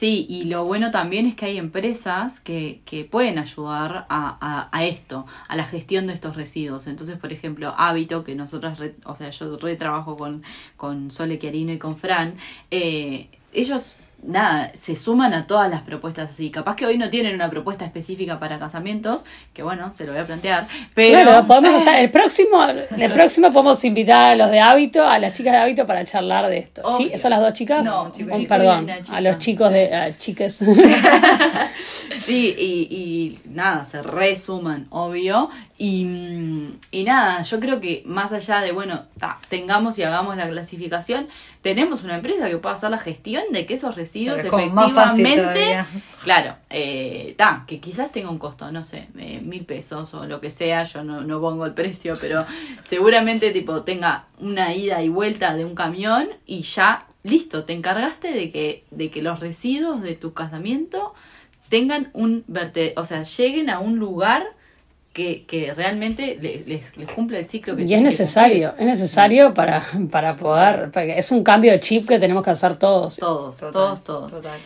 Sí, 0.00 0.24
y 0.30 0.44
lo 0.44 0.64
bueno 0.64 0.90
también 0.90 1.26
es 1.26 1.36
que 1.36 1.44
hay 1.44 1.58
empresas 1.58 2.40
que, 2.40 2.80
que 2.86 3.04
pueden 3.04 3.38
ayudar 3.38 4.06
a, 4.08 4.38
a, 4.40 4.70
a, 4.72 4.84
esto, 4.86 5.26
a 5.46 5.56
la 5.56 5.64
gestión 5.64 6.06
de 6.06 6.14
estos 6.14 6.36
residuos. 6.36 6.86
Entonces, 6.86 7.18
por 7.18 7.34
ejemplo, 7.34 7.74
Hábito, 7.76 8.24
que 8.24 8.34
nosotros, 8.34 8.78
re, 8.78 8.94
o 9.04 9.14
sea, 9.14 9.28
yo 9.28 9.58
retrabajo 9.58 10.16
con, 10.16 10.42
con 10.78 11.10
Sole 11.10 11.38
Chiarino 11.38 11.74
y 11.74 11.78
con 11.78 11.98
Fran, 11.98 12.36
eh, 12.70 13.28
ellos 13.52 13.94
nada, 14.22 14.70
se 14.74 14.96
suman 14.96 15.34
a 15.34 15.46
todas 15.46 15.70
las 15.70 15.82
propuestas 15.82 16.30
así. 16.30 16.50
Capaz 16.50 16.76
que 16.76 16.86
hoy 16.86 16.98
no 16.98 17.10
tienen 17.10 17.34
una 17.34 17.50
propuesta 17.50 17.84
específica 17.84 18.38
para 18.38 18.58
casamientos, 18.58 19.24
que 19.52 19.62
bueno, 19.62 19.92
se 19.92 20.04
lo 20.04 20.12
voy 20.12 20.20
a 20.20 20.26
plantear. 20.26 20.66
Pero 20.94 21.22
claro, 21.22 21.46
podemos 21.46 21.74
hacer 21.82 22.00
el 22.00 22.10
próximo, 22.10 22.64
el 22.64 23.12
próximo 23.12 23.52
podemos 23.52 23.82
invitar 23.84 24.32
a 24.32 24.34
los 24.34 24.50
de 24.50 24.60
hábito, 24.60 25.06
a 25.06 25.18
las 25.18 25.36
chicas 25.36 25.52
de 25.52 25.58
hábito 25.58 25.86
para 25.86 26.04
charlar 26.04 26.48
de 26.48 26.58
esto. 26.58 26.82
¿Son 27.16 27.30
las 27.30 27.40
dos 27.40 27.52
chicas? 27.52 27.84
No, 27.84 28.10
chicos, 28.12 28.36
oh, 28.38 28.48
perdón, 28.48 28.88
a 29.10 29.20
los 29.20 29.38
chicos 29.38 29.72
de 29.72 29.94
a 29.94 30.16
chicas. 30.18 30.58
sí, 32.18 32.54
y, 32.58 32.88
y 32.90 33.38
nada, 33.50 33.84
se 33.84 34.02
resuman, 34.02 34.86
obvio. 34.90 35.50
Y, 35.82 36.76
y 36.90 37.04
nada, 37.04 37.40
yo 37.40 37.58
creo 37.58 37.80
que 37.80 38.02
más 38.04 38.34
allá 38.34 38.60
de, 38.60 38.70
bueno, 38.70 39.06
ta, 39.18 39.38
tengamos 39.48 39.98
y 39.98 40.02
hagamos 40.02 40.36
la 40.36 40.46
clasificación, 40.46 41.26
tenemos 41.62 42.04
una 42.04 42.16
empresa 42.16 42.50
que 42.50 42.58
pueda 42.58 42.74
hacer 42.74 42.90
la 42.90 42.98
gestión 42.98 43.44
de 43.50 43.64
que 43.64 43.72
esos 43.72 43.94
residuos 43.94 44.44
efectivamente, 44.44 45.82
claro, 46.22 46.56
eh, 46.68 47.34
ta, 47.38 47.64
que 47.66 47.80
quizás 47.80 48.12
tenga 48.12 48.28
un 48.28 48.38
costo, 48.38 48.70
no 48.70 48.84
sé, 48.84 49.08
eh, 49.16 49.40
mil 49.42 49.64
pesos 49.64 50.12
o 50.12 50.26
lo 50.26 50.38
que 50.38 50.50
sea, 50.50 50.82
yo 50.82 51.02
no, 51.02 51.22
no 51.22 51.40
pongo 51.40 51.64
el 51.64 51.72
precio, 51.72 52.18
pero 52.20 52.44
seguramente 52.84 53.50
tipo 53.50 53.82
tenga 53.82 54.26
una 54.38 54.74
ida 54.74 55.02
y 55.02 55.08
vuelta 55.08 55.54
de 55.54 55.64
un 55.64 55.74
camión 55.74 56.28
y 56.44 56.60
ya, 56.60 57.06
listo, 57.22 57.64
te 57.64 57.72
encargaste 57.72 58.32
de 58.32 58.50
que, 58.50 58.84
de 58.90 59.10
que 59.10 59.22
los 59.22 59.40
residuos 59.40 60.02
de 60.02 60.14
tu 60.14 60.34
casamiento 60.34 61.14
tengan 61.70 62.10
un 62.12 62.44
verte, 62.48 62.92
o 62.98 63.06
sea, 63.06 63.22
lleguen 63.22 63.70
a 63.70 63.78
un 63.78 63.98
lugar 63.98 64.59
que, 65.12 65.44
que 65.44 65.74
realmente 65.74 66.38
les, 66.40 66.66
les, 66.66 66.96
les, 66.96 67.10
cumple 67.10 67.40
el 67.40 67.48
ciclo 67.48 67.74
que 67.74 67.82
Y 67.82 67.94
es 67.94 68.02
necesario, 68.02 68.74
es 68.78 68.86
necesario 68.86 69.52
para, 69.54 69.84
para 70.10 70.36
poder, 70.36 70.90
porque 70.90 71.18
es 71.18 71.30
un 71.32 71.42
cambio 71.42 71.72
de 71.72 71.80
chip 71.80 72.08
que 72.08 72.18
tenemos 72.18 72.44
que 72.44 72.50
hacer 72.50 72.76
todos. 72.76 73.16
Todos, 73.16 73.58
total, 73.58 73.72
todos, 73.72 74.04
todos. 74.04 74.30
Total. 74.32 74.58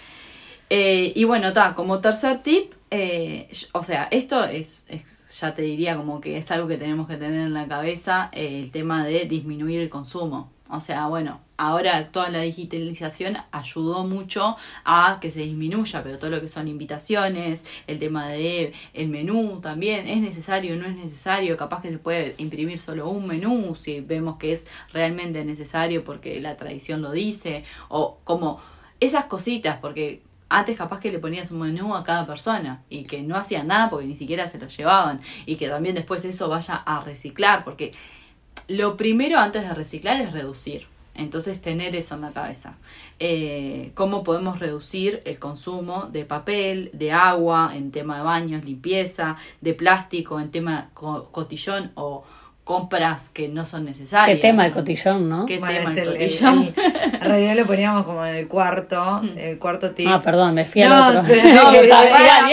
Eh, 0.70 1.12
y 1.14 1.24
bueno, 1.24 1.48
está, 1.48 1.74
como 1.74 2.00
tercer 2.00 2.42
tip, 2.42 2.72
eh, 2.90 3.48
o 3.72 3.82
sea, 3.82 4.08
esto 4.10 4.44
es, 4.44 4.86
es, 4.88 5.38
ya 5.40 5.54
te 5.54 5.62
diría 5.62 5.96
como 5.96 6.20
que 6.20 6.36
es 6.36 6.50
algo 6.50 6.68
que 6.68 6.76
tenemos 6.76 7.08
que 7.08 7.16
tener 7.16 7.40
en 7.40 7.54
la 7.54 7.66
cabeza, 7.66 8.28
eh, 8.32 8.60
el 8.62 8.72
tema 8.72 9.04
de 9.04 9.24
disminuir 9.26 9.80
el 9.80 9.90
consumo. 9.90 10.53
O 10.74 10.80
sea, 10.80 11.06
bueno, 11.06 11.40
ahora 11.56 12.08
toda 12.10 12.30
la 12.30 12.40
digitalización 12.40 13.38
ayudó 13.52 14.02
mucho 14.04 14.56
a 14.84 15.18
que 15.20 15.30
se 15.30 15.40
disminuya, 15.40 16.02
pero 16.02 16.18
todo 16.18 16.30
lo 16.30 16.40
que 16.40 16.48
son 16.48 16.66
invitaciones, 16.66 17.64
el 17.86 18.00
tema 18.00 18.26
de 18.26 18.72
el 18.92 19.08
menú 19.08 19.60
también, 19.60 20.08
es 20.08 20.20
necesario, 20.20 20.74
no 20.74 20.84
es 20.86 20.96
necesario, 20.96 21.56
capaz 21.56 21.80
que 21.80 21.90
se 21.90 21.98
puede 21.98 22.34
imprimir 22.38 22.80
solo 22.80 23.08
un 23.08 23.28
menú 23.28 23.76
si 23.76 24.00
vemos 24.00 24.36
que 24.36 24.50
es 24.50 24.66
realmente 24.92 25.44
necesario 25.44 26.04
porque 26.04 26.40
la 26.40 26.56
tradición 26.56 27.02
lo 27.02 27.12
dice, 27.12 27.62
o 27.88 28.18
como 28.24 28.60
esas 28.98 29.26
cositas, 29.26 29.78
porque 29.80 30.22
antes 30.48 30.76
capaz 30.76 30.98
que 30.98 31.12
le 31.12 31.20
ponías 31.20 31.52
un 31.52 31.60
menú 31.60 31.94
a 31.94 32.02
cada 32.02 32.26
persona 32.26 32.82
y 32.90 33.04
que 33.04 33.22
no 33.22 33.36
hacían 33.36 33.68
nada 33.68 33.90
porque 33.90 34.06
ni 34.06 34.16
siquiera 34.16 34.48
se 34.48 34.58
lo 34.58 34.66
llevaban 34.66 35.20
y 35.46 35.54
que 35.54 35.68
también 35.68 35.94
después 35.94 36.24
eso 36.24 36.48
vaya 36.48 36.74
a 36.74 37.00
reciclar, 37.04 37.62
porque 37.62 37.92
lo 38.68 38.96
primero 38.96 39.38
antes 39.38 39.62
de 39.62 39.74
reciclar 39.74 40.20
es 40.20 40.32
reducir. 40.32 40.86
Entonces 41.16 41.62
tener 41.62 41.94
eso 41.94 42.16
en 42.16 42.22
la 42.22 42.32
cabeza. 42.32 42.74
Eh, 43.20 43.92
¿Cómo 43.94 44.24
podemos 44.24 44.58
reducir 44.58 45.22
el 45.24 45.38
consumo 45.38 46.08
de 46.10 46.24
papel, 46.24 46.90
de 46.92 47.12
agua, 47.12 47.70
en 47.74 47.92
tema 47.92 48.16
de 48.16 48.24
baños, 48.24 48.64
limpieza, 48.64 49.36
de 49.60 49.74
plástico, 49.74 50.40
en 50.40 50.50
tema 50.50 50.88
co 50.92 51.28
cotillón 51.30 51.92
o 51.94 52.24
compras 52.64 53.30
que 53.30 53.46
no 53.46 53.64
son 53.64 53.84
necesarias? 53.84 54.38
¿Qué 54.38 54.42
tema 54.42 54.66
el 54.66 54.72
cotillón, 54.72 55.28
no? 55.28 55.46
¿Qué 55.46 55.60
bueno, 55.60 55.78
tema 55.78 55.92
es 55.92 55.96
el, 55.98 56.08
el, 56.08 56.30
cotillón? 56.30 56.62
el, 56.62 56.74
el, 56.74 57.14
en 57.14 57.20
realidad 57.20 57.56
lo 57.58 57.66
poníamos 57.66 58.04
como 58.04 58.26
en 58.26 58.34
el 58.34 58.48
cuarto, 58.48 59.22
el 59.36 59.58
cuarto 59.60 59.92
tip. 59.92 60.08
Ah, 60.08 60.20
perdón, 60.20 60.54
me 60.54 60.64
fui 60.64 60.82
al 60.82 60.90
no, 60.90 61.08
otro. 61.10 61.22
Pero, 61.28 61.44
no, 61.64 61.70
pero, 61.70 61.94
va, 61.94 62.48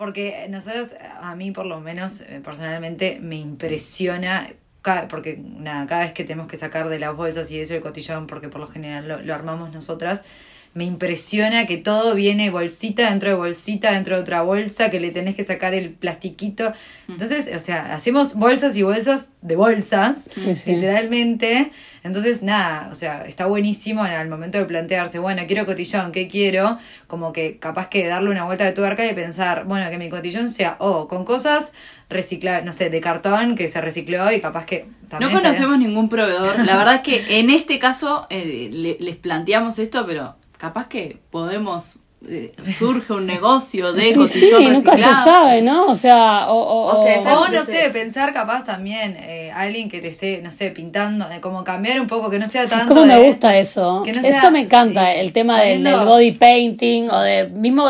Porque 0.00 0.46
nosotros, 0.48 0.96
a 1.20 1.36
mí 1.36 1.50
por 1.50 1.66
lo 1.66 1.78
menos, 1.78 2.22
eh, 2.22 2.40
personalmente, 2.42 3.18
me 3.20 3.36
impresiona 3.36 4.48
cada, 4.80 5.08
porque 5.08 5.36
nada, 5.36 5.86
cada 5.86 6.04
vez 6.04 6.14
que 6.14 6.24
tenemos 6.24 6.50
que 6.50 6.56
sacar 6.56 6.88
de 6.88 6.98
las 6.98 7.14
bolsas 7.14 7.50
y 7.50 7.60
eso 7.60 7.74
el 7.74 7.82
cotillón, 7.82 8.26
porque 8.26 8.48
por 8.48 8.62
lo 8.62 8.66
general 8.66 9.06
lo, 9.06 9.20
lo 9.20 9.34
armamos 9.34 9.74
nosotras, 9.74 10.24
me 10.72 10.84
impresiona 10.84 11.66
que 11.66 11.78
todo 11.78 12.14
viene 12.14 12.48
bolsita 12.50 13.10
dentro 13.10 13.30
de 13.30 13.34
bolsita, 13.36 13.90
dentro 13.92 14.14
de 14.16 14.22
otra 14.22 14.42
bolsa, 14.42 14.88
que 14.90 15.00
le 15.00 15.10
tenés 15.10 15.34
que 15.34 15.42
sacar 15.44 15.74
el 15.74 15.90
plastiquito. 15.90 16.72
Entonces, 17.08 17.50
o 17.54 17.58
sea, 17.58 17.92
hacemos 17.94 18.34
bolsas 18.34 18.76
y 18.76 18.82
bolsas 18.82 19.26
de 19.42 19.56
bolsas, 19.56 20.28
Sí, 20.32 20.54
sí. 20.54 20.76
literalmente. 20.76 21.72
Entonces, 22.04 22.42
nada, 22.42 22.88
o 22.90 22.94
sea, 22.94 23.26
está 23.26 23.46
buenísimo 23.46 24.06
en 24.06 24.12
el 24.12 24.28
momento 24.28 24.58
de 24.58 24.64
plantearse, 24.64 25.18
bueno, 25.18 25.42
quiero 25.48 25.66
cotillón, 25.66 26.12
¿qué 26.12 26.28
quiero? 26.28 26.78
Como 27.08 27.32
que 27.32 27.58
capaz 27.58 27.88
que 27.88 28.06
darle 28.06 28.30
una 28.30 28.44
vuelta 28.44 28.64
de 28.64 28.72
tuerca 28.72 29.04
y 29.04 29.12
pensar, 29.12 29.64
bueno, 29.64 29.90
que 29.90 29.98
mi 29.98 30.08
cotillón 30.08 30.50
sea 30.50 30.76
o 30.78 31.08
con 31.08 31.24
cosas 31.24 31.72
recicladas, 32.08 32.64
no 32.64 32.72
sé, 32.72 32.90
de 32.90 33.00
cartón 33.00 33.54
que 33.56 33.68
se 33.68 33.80
recicló 33.80 34.30
y 34.32 34.40
capaz 34.40 34.66
que 34.66 34.86
también 35.08 35.32
No 35.32 35.38
estaría- 35.38 35.58
conocemos 35.58 35.78
ningún 35.78 36.08
proveedor. 36.08 36.58
La 36.64 36.76
verdad 36.76 36.94
es 36.96 37.00
que 37.02 37.40
en 37.40 37.50
este 37.50 37.78
caso 37.78 38.26
eh, 38.30 38.68
le- 38.72 38.96
les 39.00 39.16
planteamos 39.16 39.78
esto, 39.78 40.06
pero 40.06 40.36
capaz 40.60 40.88
que 40.88 41.18
podemos. 41.30 41.96
eh, 42.28 42.52
surge 42.78 43.14
un 43.14 43.24
negocio 43.24 43.94
de 43.94 44.08
Y 44.10 44.28
sí, 44.28 44.50
cotillón 44.50 44.74
nunca 44.74 44.94
se 44.94 45.04
sabe, 45.04 45.62
¿no? 45.62 45.86
O 45.86 45.94
sea, 45.94 46.50
o, 46.50 46.58
o- 46.58 47.00
O 47.00 47.02
sea, 47.06 47.38
o- 47.40 47.48
no 47.48 47.64
sé, 47.64 47.88
pensar 47.94 48.34
capaz 48.34 48.62
también 48.66 49.16
eh, 49.18 49.50
alguien 49.54 49.88
que 49.88 50.02
te 50.02 50.08
esté, 50.08 50.42
no 50.42 50.50
sé, 50.50 50.68
pintando, 50.70 51.30
eh, 51.30 51.40
como 51.40 51.64
cambiar 51.64 51.98
un 51.98 52.06
poco, 52.06 52.28
que 52.28 52.38
no 52.38 52.46
sea 52.46 52.64
Es 52.64 52.68
tanto. 52.68 52.88
como 52.92 53.06
me 53.06 53.14
de- 53.16 53.26
gusta 53.26 53.56
eso. 53.56 54.04
no 54.12 54.20
sea- 54.20 54.36
eso 54.36 54.50
me 54.50 54.60
encanta, 54.60 55.06
sí, 55.14 55.18
el 55.20 55.32
tema 55.32 55.62
del, 55.62 55.82
del 55.82 55.96
body 56.00 56.32
painting 56.32 57.08
o 57.08 57.20
de 57.20 57.46
mismo 57.48 57.88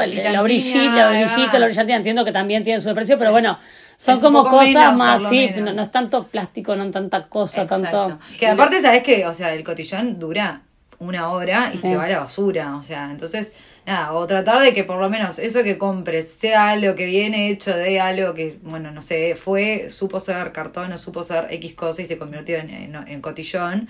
brillito, 1.11 1.57
va. 1.57 1.59
lo 1.59 1.65
brillantina. 1.67 1.97
Entiendo 1.97 2.25
que 2.25 2.31
también 2.33 2.63
tiene 2.63 2.81
su 2.81 2.95
precio, 2.95 3.19
pero 3.19 3.33
bueno, 3.33 3.59
son 3.97 4.15
Es 4.15 4.21
como 4.21 4.45
cosas 4.49 4.69
menos, 4.69 4.95
más, 4.97 5.23
sí, 5.29 5.51
no, 5.57 5.73
no 5.73 5.83
es 5.83 5.91
tanto 5.91 6.29
plástico, 6.29 6.77
no 6.77 6.89
tanta 6.93 7.27
cosa, 7.27 7.63
Exacto. 7.63 7.91
tanto. 7.91 8.19
Que 8.39 8.47
aparte, 8.47 8.81
sabes 8.81 9.03
que, 9.03 9.27
o 9.27 9.33
sea, 9.33 9.53
el 9.55 9.65
cotillón 9.65 10.21
dura 10.21 10.63
una 11.01 11.31
hora 11.31 11.71
y 11.75 11.79
Sí. 11.79 11.89
se 11.89 11.97
va 11.97 12.05
a 12.05 12.09
la 12.09 12.21
basura, 12.21 12.77
o 12.77 12.83
sea, 12.83 13.11
entonces, 13.11 13.53
nada, 13.87 14.13
o 14.13 14.27
tratar 14.27 14.61
de 14.61 14.73
que 14.75 14.85
por 14.85 15.01
lo 15.01 15.09
menos 15.11 15.39
eso 15.39 15.63
que 15.65 15.77
compres 15.79 16.31
sea 16.31 16.71
algo 16.71 16.95
que 16.95 17.07
viene 17.07 17.49
hecho 17.49 17.75
de 17.77 17.99
algo 18.01 18.35
que, 18.35 18.59
bueno, 18.63 18.91
no 18.93 19.01
sé, 19.01 19.35
fue, 19.35 19.89
supo 19.91 20.21
ser 20.21 20.53
cartón 20.53 20.93
o 20.93 20.99
supo 20.99 21.23
ser 21.23 21.49
X 21.51 21.75
cosa 21.75 22.03
y 22.03 22.05
se 22.05 22.19
convirtió 22.19 22.59
en, 22.59 22.71
en, 22.71 22.95
en 23.09 23.21
cotillón, 23.21 23.89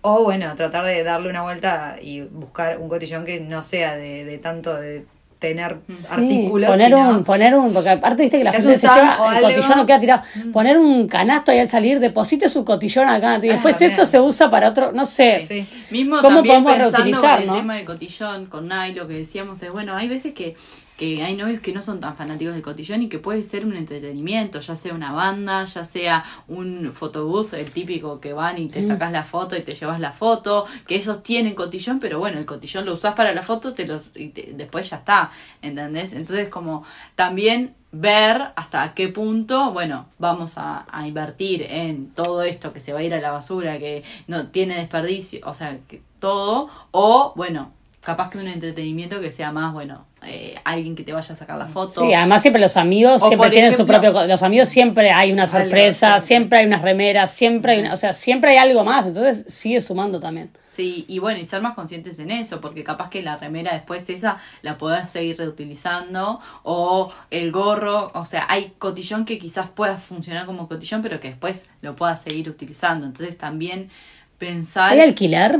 o 0.00 0.22
bueno, 0.22 0.54
tratar 0.56 0.84
de 0.86 1.02
darle 1.04 1.28
una 1.30 1.42
vuelta 1.42 1.98
y 2.00 2.20
buscar 2.22 2.78
un 2.78 2.88
cotillón 2.88 3.24
que 3.24 3.40
no 3.40 3.62
sea 3.62 3.96
de, 3.96 4.24
de 4.24 4.38
tanto 4.38 4.74
de 4.74 5.04
tener 5.42 5.76
Sí, 5.86 5.94
artículos, 6.08 6.70
poner 6.70 6.94
un, 6.94 7.24
poner 7.24 7.54
un, 7.54 7.74
porque 7.74 7.90
aparte 7.90 8.22
viste 8.22 8.38
que 8.38 8.44
la 8.44 8.52
gente 8.52 8.78
se 8.78 8.86
lleva, 8.88 9.36
el. 9.36 9.38
Mm. 9.38 9.42
cotillón 9.42 9.76
no 9.76 9.86
queda 9.86 10.00
tirado, 10.00 10.22
poner 10.52 10.78
un 10.78 11.06
canasto 11.08 11.50
ahí 11.50 11.58
al 11.58 11.68
salir, 11.68 12.00
deposite 12.00 12.48
su 12.48 12.64
cotillón 12.64 13.08
acá, 13.08 13.38
y 13.42 13.48
Ah, 13.50 13.52
después 13.52 13.80
eso 13.82 14.06
se 14.06 14.18
usa 14.20 14.48
para 14.50 14.70
otro, 14.70 14.92
no 14.92 15.04
sé, 15.04 15.44
Sí. 15.46 15.66
Mismo 15.90 16.16
¿Cómo 16.22 16.36
también 16.36 16.62
podemos 16.64 16.72
pensando 16.72 16.96
reutilizar, 16.98 17.32
con 17.34 17.42
el 17.42 17.46
no? 17.48 17.54
tema 17.56 17.74
del 17.76 17.84
cotillón, 17.84 18.46
con 18.46 18.68
Nai, 18.68 18.94
lo 18.94 19.06
que 19.06 19.14
decíamos 19.14 19.62
es, 19.62 19.70
bueno, 19.70 19.94
hay 19.96 20.08
veces 20.08 20.32
que, 20.32 20.56
que 20.96 21.22
hay 21.24 21.34
novios 21.36 21.60
que 21.60 21.72
no 21.72 21.82
son 21.82 21.98
tan 22.00 22.16
fanáticos 22.16 22.54
del 22.54 22.62
cotillón 22.62 23.02
y 23.02 23.08
que 23.08 23.18
puede 23.18 23.42
ser 23.42 23.64
un 23.66 23.74
entretenimiento, 23.76 24.60
ya 24.60 24.76
sea 24.76 24.94
una 24.94 25.12
banda, 25.12 25.64
ya 25.64 25.84
sea 25.84 26.22
un 26.48 26.92
photobooth, 26.92 27.54
el 27.54 27.70
típico 27.70 28.20
que 28.20 28.32
van 28.32 28.58
y 28.58 28.68
te 28.68 28.84
sacas 28.84 29.10
la 29.10 29.24
foto 29.24 29.56
y 29.56 29.62
te 29.62 29.72
llevas 29.72 29.98
la 30.00 30.12
foto, 30.12 30.66
que 30.86 30.94
ellos 30.96 31.22
tienen 31.22 31.54
cotillón, 31.54 31.98
pero 31.98 32.18
bueno, 32.18 32.38
el 32.38 32.46
cotillón 32.46 32.84
lo 32.84 32.94
usás 32.94 33.14
para 33.14 33.32
la 33.34 33.42
foto, 33.42 33.74
te 33.74 33.86
los 33.86 34.16
y 34.16 34.28
te- 34.28 34.52
después 34.54 34.90
ya 34.90 34.98
está, 34.98 35.30
¿entendés? 35.62 36.12
Entonces 36.12 36.48
como 36.48 36.84
también 37.16 37.74
ver 37.90 38.52
hasta 38.56 38.94
qué 38.94 39.08
punto, 39.08 39.72
bueno, 39.72 40.06
vamos 40.18 40.56
a, 40.56 40.86
a 40.90 41.06
invertir 41.06 41.62
en 41.62 42.10
todo 42.14 42.42
esto 42.42 42.72
que 42.72 42.80
se 42.80 42.92
va 42.92 43.00
a 43.00 43.02
ir 43.02 43.12
a 43.14 43.20
la 43.20 43.32
basura, 43.32 43.78
que 43.78 44.04
no 44.28 44.48
tiene 44.48 44.76
desperdicio, 44.76 45.40
o 45.44 45.52
sea, 45.54 45.78
que 45.88 46.02
todo, 46.20 46.68
o 46.90 47.32
bueno, 47.36 47.72
capaz 48.02 48.30
que 48.30 48.38
un 48.38 48.48
entretenimiento 48.48 49.20
que 49.20 49.30
sea 49.30 49.52
más, 49.52 49.72
bueno, 49.72 50.06
eh, 50.24 50.56
alguien 50.64 50.96
que 50.96 51.04
te 51.04 51.12
vaya 51.12 51.34
a 51.34 51.36
sacar 51.36 51.56
la 51.56 51.68
foto. 51.68 52.04
Sí, 52.04 52.12
además 52.12 52.42
siempre 52.42 52.60
los 52.60 52.76
amigos 52.76 53.22
O, 53.22 53.28
siempre 53.28 53.50
tienen 53.50 53.72
su 53.72 53.86
propio, 53.86 54.26
los 54.26 54.42
amigos 54.42 54.68
siempre 54.68 55.10
hay 55.12 55.32
una 55.32 55.46
sorpresa, 55.46 56.18
siempre 56.20 56.60
hay 56.60 56.66
unas 56.66 56.82
remeras, 56.82 57.32
siempre 57.32 57.72
hay 57.72 57.80
una, 57.80 57.92
o 57.92 57.96
sea, 57.96 58.12
siempre 58.12 58.52
hay 58.52 58.56
algo 58.56 58.82
más, 58.84 59.06
entonces 59.06 59.52
sigue 59.52 59.80
sumando 59.80 60.18
también. 60.18 60.50
Sí, 60.66 61.04
y 61.06 61.18
bueno, 61.18 61.38
y 61.38 61.44
ser 61.44 61.60
más 61.60 61.74
conscientes 61.74 62.18
en 62.18 62.30
eso, 62.30 62.60
porque 62.60 62.82
capaz 62.82 63.10
que 63.10 63.22
la 63.22 63.36
remera 63.36 63.74
después 63.74 64.08
esa 64.08 64.38
la 64.62 64.78
podés 64.78 65.10
seguir 65.10 65.36
reutilizando, 65.36 66.40
o 66.62 67.12
el 67.30 67.52
gorro, 67.52 68.10
o 68.14 68.24
sea, 68.24 68.46
hay 68.48 68.72
cotillón 68.78 69.26
que 69.26 69.38
quizás 69.38 69.68
pueda 69.68 69.96
funcionar 69.96 70.46
como 70.46 70.68
cotillón, 70.68 71.02
pero 71.02 71.20
que 71.20 71.28
después 71.28 71.68
lo 71.82 71.94
puedas 71.94 72.22
seguir 72.22 72.48
utilizando. 72.48 73.06
Entonces 73.06 73.36
también 73.36 73.90
pensar... 74.38 74.92
¿Hay 74.92 75.00
alquiler? 75.00 75.58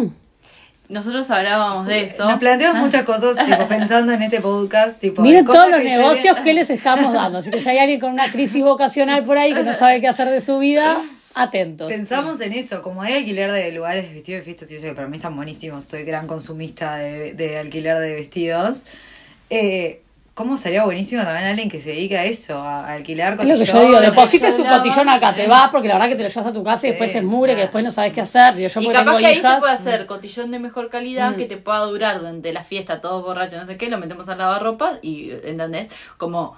Nosotros 0.92 1.30
hablábamos 1.30 1.86
de 1.86 2.04
eso. 2.04 2.28
Nos 2.28 2.38
planteamos 2.38 2.80
muchas 2.82 3.04
cosas, 3.04 3.34
tipo, 3.44 3.66
pensando 3.66 4.12
en 4.12 4.22
este 4.22 4.40
podcast, 4.42 5.00
tipo, 5.00 5.22
Miren 5.22 5.46
todos 5.46 5.70
los 5.70 5.80
que 5.80 5.88
negocios 5.88 6.36
que 6.40 6.52
les 6.52 6.68
estamos 6.68 7.14
dando, 7.14 7.38
así 7.38 7.50
que 7.50 7.60
si 7.60 7.68
hay 7.70 7.78
alguien 7.78 7.98
con 7.98 8.12
una 8.12 8.30
crisis 8.30 8.62
vocacional 8.62 9.24
por 9.24 9.38
ahí 9.38 9.54
que 9.54 9.62
no 9.62 9.72
sabe 9.72 10.02
qué 10.02 10.08
hacer 10.08 10.28
de 10.28 10.42
su 10.42 10.58
vida, 10.58 11.02
atentos. 11.34 11.90
Pensamos 11.90 12.42
en 12.42 12.52
eso, 12.52 12.82
como 12.82 13.00
hay 13.00 13.14
alquiler 13.14 13.50
de 13.52 13.72
lugares 13.72 14.06
de 14.06 14.14
vestidos 14.14 14.40
de 14.40 14.44
fiestas 14.44 14.70
y 14.70 14.74
eso 14.74 14.84
que 14.84 14.92
para 14.92 15.08
mí 15.08 15.16
están 15.16 15.34
buenísimos, 15.34 15.84
soy 15.84 16.04
gran 16.04 16.26
consumista 16.26 16.96
de, 16.96 17.32
de 17.32 17.58
alquiler 17.58 17.98
de 17.98 18.14
vestidos. 18.14 18.84
Eh, 19.48 20.02
¿Cómo 20.34 20.56
sería 20.56 20.84
buenísimo 20.86 21.22
también 21.24 21.44
alguien 21.46 21.68
que 21.68 21.78
se 21.78 21.90
dedique 21.90 22.16
a 22.16 22.24
eso, 22.24 22.56
a, 22.58 22.90
alquilar 22.92 23.34
Es 23.34 23.38
lo 23.40 23.44
que 23.44 23.48
yo 23.50 23.56
cotillón, 23.58 23.80
digo, 23.82 23.92
lo 23.92 24.00
que 24.00 24.06
deposite 24.06 24.46
yo 24.46 24.50
su 24.52 24.62
hablaba? 24.62 24.78
cotillón 24.82 25.08
acá, 25.10 25.34
te 25.34 25.46
vas 25.46 25.70
porque 25.70 25.88
la 25.88 25.94
verdad 25.94 26.08
que 26.08 26.16
te 26.16 26.22
lo 26.22 26.28
llevas 26.30 26.46
a 26.46 26.52
tu 26.54 26.64
casa 26.64 26.86
y 26.86 26.90
después 26.90 27.12
Sí, 27.12 27.18
es 27.18 27.24
mugre, 27.24 27.54
que 27.54 27.60
después 27.62 27.84
no 27.84 27.90
sabes 27.90 28.12
qué 28.14 28.22
hacer. 28.22 28.54
Yo, 28.56 28.80
y 28.80 28.86
capaz 28.88 29.04
tengo 29.04 29.18
que 29.18 29.26
ahí 29.26 29.38
hijas, 29.38 29.54
se 29.54 29.60
puede 29.60 29.72
hacer 29.74 30.06
cotillón 30.06 30.50
de 30.50 30.58
mejor 30.58 30.88
calidad 30.88 31.32
Mm. 31.32 31.36
que 31.36 31.44
te 31.44 31.56
pueda 31.58 31.80
durar 31.80 32.18
durante 32.20 32.50
la 32.54 32.64
fiesta, 32.64 33.02
todos 33.02 33.22
borrachos, 33.22 33.58
no 33.60 33.66
sé 33.66 33.76
qué, 33.76 33.90
lo 33.90 33.98
metemos 33.98 34.26
al 34.30 34.38
lavarropas 34.38 35.00
y, 35.02 35.32
¿entendés? 35.44 35.92
Como, 36.16 36.56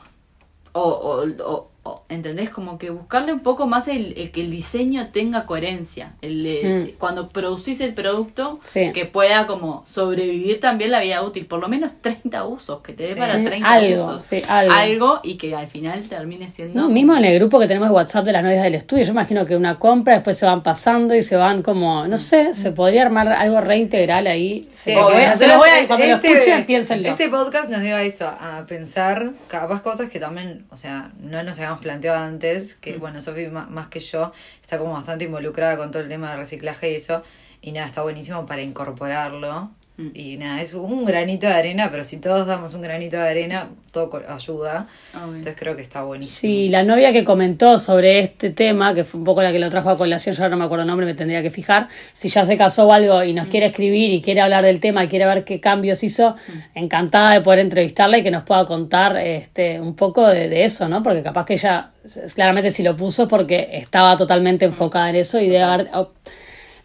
o, 0.73 0.81
o- 0.83 1.27
o, 1.45 1.71
¿entendés? 2.09 2.51
Como 2.51 2.79
que 2.79 2.91
buscarle 2.91 3.33
un 3.33 3.41
poco 3.41 3.67
más 3.67 3.89
el, 3.89 4.15
el 4.17 4.31
que 4.31 4.41
el 4.43 4.51
diseño 4.51 5.09
tenga 5.13 5.47
coherencia. 5.47 6.15
El, 6.23 6.47
el- 6.47 6.65
Mm. 6.65 6.89
Cuando 6.99 7.29
producís 7.29 7.81
el 7.81 7.93
producto, 7.95 8.61
Sí. 8.65 8.91
que 8.95 9.05
pueda 9.05 9.47
como 9.47 9.83
sobrevivir 9.87 10.61
también 10.61 10.91
la 10.91 11.01
vida 11.01 11.23
útil, 11.23 11.47
por 11.47 11.61
lo 11.61 11.69
menos 11.69 11.93
30 12.01 12.45
usos, 12.47 12.81
que 12.81 12.93
te 12.95 13.03
dé 13.05 13.09
Sí. 13.15 13.21
para 13.21 13.35
30 13.45 13.71
Algo, 13.71 14.05
usos. 14.07 14.23
sí, 14.23 14.43
algo. 14.49 15.21
y 15.23 15.37
que 15.37 15.55
al 15.55 15.67
final 15.67 16.03
termine 16.09 16.49
siendo... 16.49 16.81
No, 16.81 16.89
mismo 16.89 17.15
en 17.17 17.25
el 17.25 17.39
grupo 17.39 17.59
que 17.61 17.67
tenemos 17.67 17.89
de 17.89 17.95
WhatsApp 17.95 18.25
de 18.25 18.33
las 18.33 18.43
novias 18.43 18.63
del 18.63 18.75
estudio, 18.75 19.05
yo 19.05 19.11
imagino 19.13 19.45
que 19.47 19.57
una 19.57 19.79
compra, 19.79 20.15
después 20.15 20.37
se 20.39 20.47
van 20.47 20.63
pasando 20.63 21.15
y 21.15 21.23
se 21.23 21.37
van 21.37 21.63
como, 21.63 22.07
no 22.07 22.19
sé, 22.19 22.55
se 22.55 22.73
podría 22.73 23.03
armar 23.03 23.29
algo 23.29 23.61
reintegral 23.61 24.27
ahí. 24.27 24.69
Lo 24.87 25.05
voy 25.05 25.15
a- 25.23 25.31
nosotros 25.31 25.39
se 25.39 25.47
lo 25.49 25.59
voy 25.59 25.69
a- 25.69 25.75
este- 25.77 25.87
cuando 25.89 26.07
lo 26.07 26.15
escuchen, 26.15 26.67
piénsenlo. 26.67 27.09
Este 27.09 27.29
podcast 27.29 27.69
nos 27.71 27.83
dio 27.83 27.97
a 27.97 28.03
eso, 28.03 28.27
a 28.27 28.65
pensar 28.67 29.33
capaz 29.49 29.83
cosas 29.83 30.09
que 30.09 30.19
también, 30.21 30.65
o 30.71 30.77
sea, 30.77 31.13
no 31.21 31.43
nos 31.43 31.59
habíamos 31.75 31.81
planteado 31.83 32.19
antes, 32.19 32.77
Mm. 32.77 32.81
que 32.81 32.97
bueno, 32.99 33.21
Sofi 33.21 33.47
más, 33.49 33.89
que 33.89 34.01
yo 34.01 34.33
está 34.63 34.79
como 34.79 34.93
bastante 34.93 35.25
involucrada 35.25 35.77
con 35.77 35.91
todo 35.91 36.03
el 36.03 36.09
tema 36.09 36.31
del 36.31 36.39
reciclaje 36.41 36.93
y 36.93 36.97
eso, 36.97 37.23
y 37.63 37.73
nada, 37.73 37.87
está 37.87 38.03
buenísimo 38.03 38.47
para 38.47 38.63
incorporarlo. 38.63 39.71
Mm. 39.97 40.09
Y 40.13 40.37
nada, 40.39 40.61
es 40.61 40.75
un 40.75 41.05
granito 41.05 41.47
de 41.47 41.53
arena, 41.53 41.89
pero 41.91 42.03
si 42.03 42.17
todos 42.17 42.49
damos 42.49 42.75
un 42.75 42.83
granito 42.83 43.17
de 43.17 43.29
arena, 43.29 43.69
todo 43.93 44.11
ayuda. 44.29 44.89
Obvio. 45.15 45.37
Entonces 45.37 45.55
creo 45.57 45.77
que 45.77 45.83
está 45.83 46.03
buenísimo. 46.03 46.37
Sí, 46.37 46.69
la 46.69 46.83
novia 46.83 47.13
que 47.13 47.23
comentó 47.23 47.79
sobre 47.79 48.19
este 48.19 48.51
tema, 48.51 48.93
que 48.93 49.05
fue 49.05 49.21
un 49.21 49.25
poco 49.25 49.41
la 49.41 49.53
que 49.53 49.61
lo 49.61 49.71
trajo 49.71 49.91
a 49.91 49.97
colación, 49.97 50.35
yo 50.35 50.43
ahora 50.43 50.57
no 50.57 50.59
me 50.59 50.65
acuerdo 50.65 50.83
el 50.83 50.89
nombre, 50.89 51.07
me 51.07 51.15
tendría 51.15 51.43
que 51.43 51.51
fijar, 51.53 51.87
si 52.13 52.29
ya 52.29 52.45
se 52.45 52.57
casó 52.57 52.89
o 52.89 52.93
algo 52.93 53.23
y 53.23 53.35
nos 53.35 53.47
quiere 53.47 53.67
escribir 53.67 54.11
y 54.13 54.21
quiere 54.21 54.41
hablar 54.41 54.65
del 54.65 54.81
tema 54.81 55.05
y 55.05 55.09
quiere 55.09 55.27
ver 55.27 55.45
qué 55.45 55.61
cambios 55.61 56.03
hizo, 56.03 56.35
encantada 56.75 57.33
de 57.35 57.41
poder 57.43 57.61
entrevistarla 57.61 58.19
y 58.19 58.25
que 58.25 58.33
nos 58.33 58.43
pueda 58.43 58.65
contar 58.67 59.17
este 59.17 59.81
un 59.81 59.95
poco 59.95 60.27
de, 60.27 60.49
de 60.49 60.65
eso, 60.65 60.89
¿no? 60.89 61.05
Porque 61.05 61.23
capaz 61.23 61.47
que 61.47 61.55
ella, 61.55 61.91
claramente 62.35 62.73
si 62.73 62.83
lo 62.83 62.97
puso 62.97 63.23
es 63.23 63.29
porque 63.29 63.69
estaba 63.75 64.17
totalmente 64.19 64.65
enfocada 64.65 65.11
en 65.11 65.17
eso 65.17 65.41
y 65.41 65.47
debe, 65.47 65.63
haber- 65.63 65.89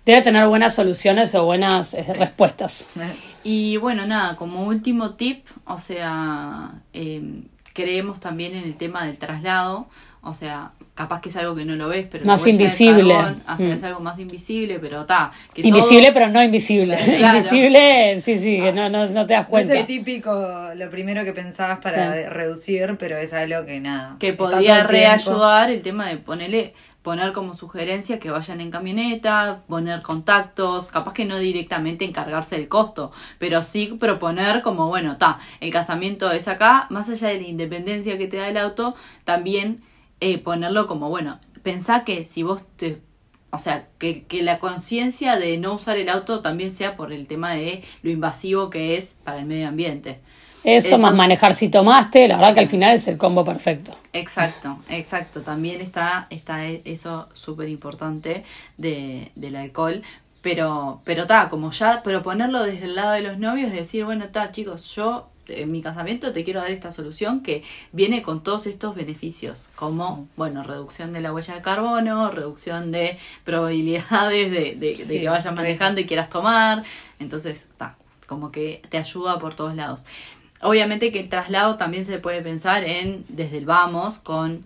debe 0.10 0.22
tener 0.22 0.48
buenas 0.48 0.76
soluciones 0.76 1.34
o 1.36 1.46
buenas 1.46 1.94
eh, 1.94 2.14
respuestas. 2.14 2.88
Y 3.44 3.78
bueno, 3.78 4.06
nada, 4.06 4.36
como 4.36 4.64
último 4.66 5.12
tip, 5.16 5.46
o 5.66 5.78
sea, 5.78 6.72
eh, 6.94 7.22
creemos 7.74 8.20
también 8.20 8.56
en 8.56 8.64
el 8.64 8.78
tema 8.78 9.06
del 9.06 9.18
traslado, 9.18 9.88
o 10.22 10.34
sea, 10.34 10.72
capaz 10.96 11.22
que 11.22 11.30
es 11.30 11.38
algo 11.38 11.56
que 11.56 11.64
no 11.64 11.78
lo 11.78 11.88
ves, 11.88 12.06
pero 12.12 12.26
Más 12.26 12.46
invisible. 12.46 13.14
carbón, 13.14 13.42
o 13.48 13.58
sea, 13.58 13.68
Mm. 13.68 13.72
es 13.72 13.84
algo 13.86 14.00
más 14.02 14.20
invisible, 14.20 14.78
pero 14.80 15.02
está. 15.02 15.32
Invisible, 15.56 16.12
pero 16.12 16.28
no 16.28 16.44
invisible. 16.44 16.98
Claro. 17.18 17.38
Invisible, 17.38 18.20
sí, 18.20 18.38
sí, 18.38 18.60
que 18.60 18.74
no, 18.74 18.90
no, 18.90 19.08
no 19.08 19.26
te 19.26 19.34
das 19.36 19.44
No 19.50 19.58
es 19.58 19.66
cuenta. 19.68 19.80
el 19.80 19.86
típico, 19.86 20.32
lo 20.76 20.90
primero 20.90 21.24
que 21.24 21.32
pensabas 21.32 21.80
para 21.80 22.14
Sí. 22.14 22.24
reducir, 22.30 22.98
pero 23.00 23.16
es 23.18 23.32
algo 23.34 23.66
que 23.66 23.80
nada. 23.80 24.18
que 24.20 24.34
podría 24.34 24.84
reayudar 24.84 25.72
el 25.72 25.82
tema 25.82 26.08
de 26.10 26.18
ponerle 26.18 26.74
poner 27.02 27.34
como 27.34 27.54
sugerencia 27.54 28.20
que 28.20 28.32
vayan 28.32 28.62
en 28.62 28.72
camioneta, 28.72 29.64
poner 29.68 30.02
contactos, 30.02 30.92
capaz 30.92 31.14
que 31.14 31.26
no 31.26 31.38
directamente 31.38 32.06
encargarse 32.06 32.58
del 32.58 32.68
costo, 32.68 33.12
pero 33.38 33.64
sí 33.64 33.98
proponer 34.00 34.62
como, 34.62 34.88
bueno, 34.88 35.14
está, 35.14 35.40
el 35.62 35.72
casamiento 35.72 36.32
es 36.32 36.48
acá, 36.48 36.88
más 36.90 37.10
allá 37.10 37.30
de 37.30 37.42
la 37.42 37.48
independencia 37.48 38.18
que 38.18 38.28
te 38.28 38.38
da 38.38 38.50
el 38.50 38.58
auto, 38.58 38.96
también 39.24 39.82
eh, 40.20 40.38
ponerlo 40.38 40.88
como, 40.88 41.10
bueno, 41.10 41.40
pensá 41.64 42.04
que 42.04 42.26
si 42.26 42.44
vos 42.44 42.66
te 42.76 43.02
o 43.52 43.58
sea, 43.58 43.88
que, 43.98 44.26
que 44.26 44.44
la 44.44 44.60
conciencia 44.60 45.38
de 45.38 45.58
no 45.58 45.74
usar 45.74 45.98
el 45.98 46.10
auto 46.10 46.42
también 46.42 46.72
sea 46.72 46.96
por 46.96 47.12
el 47.12 47.26
tema 47.26 47.56
de 47.56 47.84
lo 48.04 48.12
invasivo 48.12 48.70
que 48.70 48.96
es 48.96 49.18
para 49.24 49.40
el 49.40 49.46
medio 49.46 49.68
ambiente. 49.68 50.20
Eso 50.64 50.98
más 50.98 51.16
manejar 51.16 51.56
si 51.56 51.70
tomaste, 51.70 52.28
la 52.28 52.36
verdad 52.36 52.54
que 52.54 52.60
al 52.60 52.68
final 52.68 52.94
es 52.96 53.08
el 53.08 53.18
combo 53.18 53.46
perfecto. 53.46 53.96
Exacto, 54.14 54.80
exacto. 54.90 55.42
También 55.42 55.82
está, 55.82 56.28
está 56.30 56.66
eso 56.68 57.30
súper 57.34 57.70
importante 57.70 58.44
de, 58.78 59.32
del 59.36 59.56
alcohol. 59.56 60.04
Pero, 60.42 61.02
pero 61.04 61.24
está, 61.24 61.50
como 61.50 61.72
ya 61.72 62.02
proponerlo 62.02 62.64
desde 62.64 62.86
el 62.86 62.96
lado 62.96 63.12
de 63.12 63.22
los 63.22 63.38
novios, 63.38 63.74
decir, 63.74 64.06
bueno, 64.06 64.24
está, 64.24 64.52
chicos, 64.52 64.96
yo 64.96 65.28
en 65.48 65.72
mi 65.72 65.82
casamiento 65.82 66.32
te 66.32 66.46
quiero 66.46 66.62
dar 66.62 66.72
esta 66.72 66.92
solución 66.92 67.42
que 67.42 67.64
viene 67.92 68.22
con 68.22 68.42
todos 68.42 68.66
estos 68.68 68.96
beneficios, 68.96 69.70
como, 69.76 70.28
bueno, 70.38 70.64
reducción 70.64 71.12
de 71.12 71.20
la 71.20 71.34
huella 71.34 71.56
de 71.56 71.62
carbono, 71.62 72.32
reducción 72.32 72.92
de 72.92 73.18
probabilidades 73.44 74.50
de, 74.52 74.76
de, 74.76 75.04
de 75.04 75.20
que 75.20 75.30
vayas 75.30 75.54
manejando 75.54 76.00
y 76.00 76.06
quieras 76.06 76.30
tomar. 76.30 76.84
Entonces, 77.20 77.64
está, 77.64 77.98
como 78.26 78.52
que 78.52 78.82
te 78.90 78.98
ayuda 78.98 79.40
por 79.40 79.56
todos 79.56 79.76
lados. 79.76 80.06
Obviamente 80.62 81.12
que 81.12 81.20
el 81.20 81.30
traslado 81.30 81.78
también 81.78 82.06
se 82.06 82.20
puede 82.20 82.42
pensar 82.42 82.84
en 82.84 83.24
desde 83.30 83.58
el 83.58 83.66
vamos 83.66 84.20
con 84.20 84.62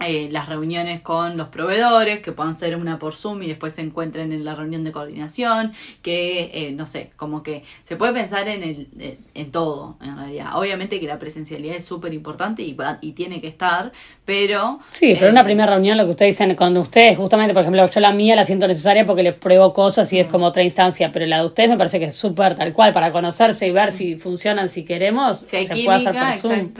eh, 0.00 0.28
las 0.30 0.48
reuniones 0.48 1.00
con 1.00 1.36
los 1.36 1.48
proveedores, 1.48 2.20
que 2.20 2.32
puedan 2.32 2.56
ser 2.56 2.76
una 2.76 2.98
por 2.98 3.16
Zoom 3.16 3.42
y 3.42 3.48
después 3.48 3.72
se 3.74 3.82
encuentren 3.82 4.32
en 4.32 4.44
la 4.44 4.54
reunión 4.54 4.84
de 4.84 4.92
coordinación, 4.92 5.72
que 6.02 6.50
eh, 6.54 6.72
no 6.72 6.86
sé, 6.86 7.10
como 7.16 7.42
que 7.42 7.64
se 7.82 7.96
puede 7.96 8.12
pensar 8.12 8.46
en, 8.48 8.62
el, 8.62 8.88
eh, 8.98 9.18
en 9.34 9.50
todo, 9.50 9.96
en 10.00 10.16
realidad. 10.16 10.56
Obviamente 10.56 11.00
que 11.00 11.06
la 11.06 11.18
presencialidad 11.18 11.76
es 11.76 11.84
súper 11.84 12.14
importante 12.14 12.62
y, 12.62 12.76
y 13.00 13.12
tiene 13.12 13.40
que 13.40 13.48
estar, 13.48 13.92
pero... 14.24 14.78
Sí, 14.92 15.16
pero 15.18 15.30
una 15.30 15.42
primera 15.42 15.72
reunión, 15.72 15.96
lo 15.96 16.04
que 16.04 16.10
ustedes 16.12 16.38
dicen, 16.38 16.54
cuando 16.54 16.80
ustedes, 16.80 17.16
justamente, 17.16 17.52
por 17.52 17.62
ejemplo, 17.62 17.84
yo 17.84 18.00
la 18.00 18.12
mía 18.12 18.36
la 18.36 18.44
siento 18.44 18.68
necesaria 18.68 19.04
porque 19.04 19.22
les 19.22 19.34
pruebo 19.34 19.72
cosas 19.72 20.12
y 20.12 20.20
es 20.20 20.28
mm. 20.28 20.30
como 20.30 20.46
otra 20.46 20.62
instancia, 20.62 21.10
pero 21.12 21.26
la 21.26 21.40
de 21.40 21.46
ustedes 21.46 21.70
me 21.70 21.76
parece 21.76 21.98
que 21.98 22.06
es 22.06 22.16
súper 22.16 22.54
tal 22.54 22.72
cual, 22.72 22.92
para 22.92 23.10
conocerse 23.10 23.66
y 23.66 23.72
ver 23.72 23.90
si 23.90 24.16
funcionan, 24.16 24.68
si 24.68 24.84
queremos, 24.84 25.40
se 25.40 25.66
puede 25.66 25.90
hacer 25.90 26.14
por 26.14 26.32
Zoom. 26.34 26.70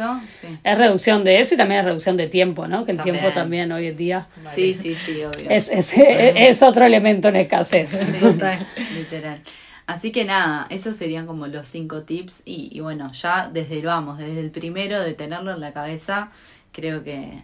Es 0.62 0.78
reducción 0.78 1.24
de 1.24 1.40
eso 1.40 1.54
y 1.54 1.56
también 1.56 1.80
es 1.80 1.86
reducción 1.86 2.16
de 2.16 2.28
tiempo, 2.28 2.68
¿no? 2.68 2.84
Que 2.84 2.92
el 2.92 2.98
tiempo 3.12 3.30
también 3.32 3.70
hoy 3.72 3.86
en 3.86 3.96
día. 3.96 4.26
Sí, 4.44 4.74
sí, 4.74 4.94
sí, 4.94 5.22
obvio. 5.24 5.48
Es, 5.48 5.70
es, 5.70 6.62
otro 6.62 6.84
elemento 6.84 7.28
en 7.28 7.36
escasez. 7.36 7.98
literal. 8.94 9.42
Así 9.86 10.12
que 10.12 10.26
nada, 10.26 10.66
esos 10.68 10.98
serían 10.98 11.26
como 11.26 11.46
los 11.46 11.66
cinco 11.66 12.02
tips 12.02 12.42
y, 12.44 12.78
bueno, 12.80 13.10
ya 13.12 13.48
desde 13.50 13.78
el 13.78 13.86
vamos, 13.86 14.18
desde 14.18 14.40
el 14.40 14.50
primero 14.50 15.02
de 15.02 15.14
tenerlo 15.14 15.50
en 15.52 15.60
la 15.60 15.72
cabeza, 15.72 16.30
creo 16.72 17.02
que... 17.02 17.42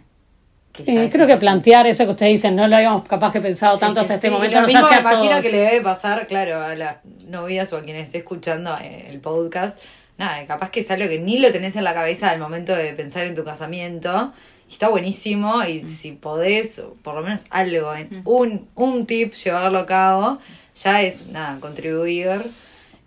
creo 0.73 1.25
que 1.25 1.37
plantear 1.37 1.87
eso 1.87 2.05
que 2.05 2.11
ustedes 2.11 2.33
dicen, 2.33 2.55
no 2.55 2.67
lo 2.67 2.75
habíamos 2.75 3.07
capaz 3.07 3.33
que 3.33 3.41
pensado 3.41 3.79
tanto 3.79 4.01
hasta 4.01 4.13
este 4.13 4.29
momento. 4.29 4.61
Lo 4.61 4.67
mismo 4.67 4.87
me 4.87 4.99
imagino 4.99 5.41
que 5.41 5.51
le 5.51 5.57
debe 5.57 5.81
pasar, 5.81 6.27
claro, 6.27 6.61
a 6.61 6.75
las 6.75 6.97
novias 7.27 7.73
o 7.73 7.77
a 7.77 7.81
quien 7.81 7.97
esté 7.97 8.19
escuchando 8.19 8.75
el 8.79 9.19
podcast. 9.21 9.79
Nada, 10.19 10.45
capaz 10.45 10.69
que 10.69 10.81
es 10.81 10.91
algo 10.91 11.09
que 11.09 11.17
ni 11.17 11.39
lo 11.39 11.51
tenés 11.51 11.75
en 11.75 11.83
la 11.83 11.95
cabeza 11.95 12.29
al 12.29 12.39
momento 12.39 12.75
de 12.75 12.93
pensar 12.93 13.25
en 13.25 13.33
tu 13.33 13.43
casamiento 13.43 14.33
está 14.69 14.89
buenísimo 14.89 15.63
y 15.63 15.83
mm. 15.83 15.87
si 15.87 16.11
podés, 16.11 16.81
por 17.03 17.15
lo 17.15 17.21
menos 17.21 17.45
algo, 17.49 17.93
en 17.93 18.19
mm. 18.19 18.21
un, 18.25 18.67
un 18.75 19.05
tip, 19.05 19.33
llevarlo 19.33 19.79
a 19.79 19.85
cabo, 19.85 20.39
ya 20.75 21.01
es 21.01 21.27
nada, 21.27 21.59
contribuir. 21.59 22.43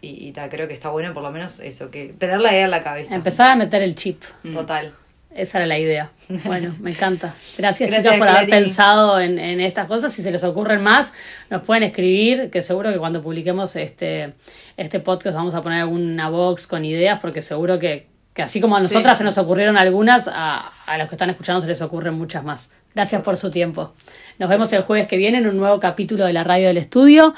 Y, 0.00 0.32
creo 0.32 0.68
que 0.68 0.74
está 0.74 0.90
bueno 0.90 1.12
por 1.12 1.24
lo 1.24 1.32
menos 1.32 1.58
eso, 1.58 1.90
que 1.90 2.14
tener 2.16 2.40
la 2.40 2.52
idea 2.52 2.66
en 2.66 2.70
la 2.70 2.84
cabeza. 2.84 3.14
Empezar 3.16 3.50
a 3.50 3.56
meter 3.56 3.82
el 3.82 3.96
chip. 3.96 4.22
Mm. 4.44 4.54
Total. 4.54 4.94
Esa 5.34 5.58
era 5.58 5.66
la 5.66 5.78
idea. 5.78 6.10
Bueno, 6.44 6.74
me 6.80 6.92
encanta. 6.92 7.34
Gracias, 7.58 7.90
chicos 7.90 8.16
por 8.16 8.28
haber 8.28 8.48
pensado 8.48 9.20
en, 9.20 9.38
en, 9.38 9.60
estas 9.60 9.86
cosas. 9.86 10.12
Si 10.12 10.22
se 10.22 10.30
les 10.30 10.42
ocurren 10.42 10.82
más, 10.82 11.12
nos 11.50 11.62
pueden 11.62 11.82
escribir, 11.82 12.50
que 12.50 12.62
seguro 12.62 12.92
que 12.92 12.98
cuando 12.98 13.22
publiquemos 13.22 13.76
este, 13.76 14.34
este 14.76 15.00
podcast 15.00 15.36
vamos 15.36 15.54
a 15.54 15.62
poner 15.62 15.80
alguna 15.80 16.30
box 16.30 16.66
con 16.66 16.84
ideas, 16.84 17.18
porque 17.20 17.42
seguro 17.42 17.78
que, 17.78 18.06
que 18.38 18.42
así 18.42 18.60
como 18.60 18.76
a 18.76 18.80
nosotras 18.80 19.18
se 19.18 19.24
nos 19.24 19.36
ocurrieron 19.36 19.76
algunas, 19.76 20.30
a, 20.32 20.70
los 20.96 21.08
que 21.08 21.16
están 21.16 21.28
escuchando 21.28 21.60
se 21.60 21.66
les 21.66 21.82
ocurren 21.82 22.14
muchas 22.14 22.44
más. 22.44 22.70
Gracias 22.94 23.20
por 23.22 23.36
su 23.36 23.50
tiempo. 23.50 23.94
Nos 24.38 24.48
vemos 24.48 24.72
el 24.72 24.82
jueves 24.82 25.08
que 25.08 25.16
viene 25.16 25.38
en 25.38 25.48
un 25.48 25.56
nuevo 25.56 25.80
capítulo 25.80 26.24
de 26.24 26.32
la 26.32 26.44
radio 26.44 26.68
del 26.68 26.76
estudio. 26.76 27.34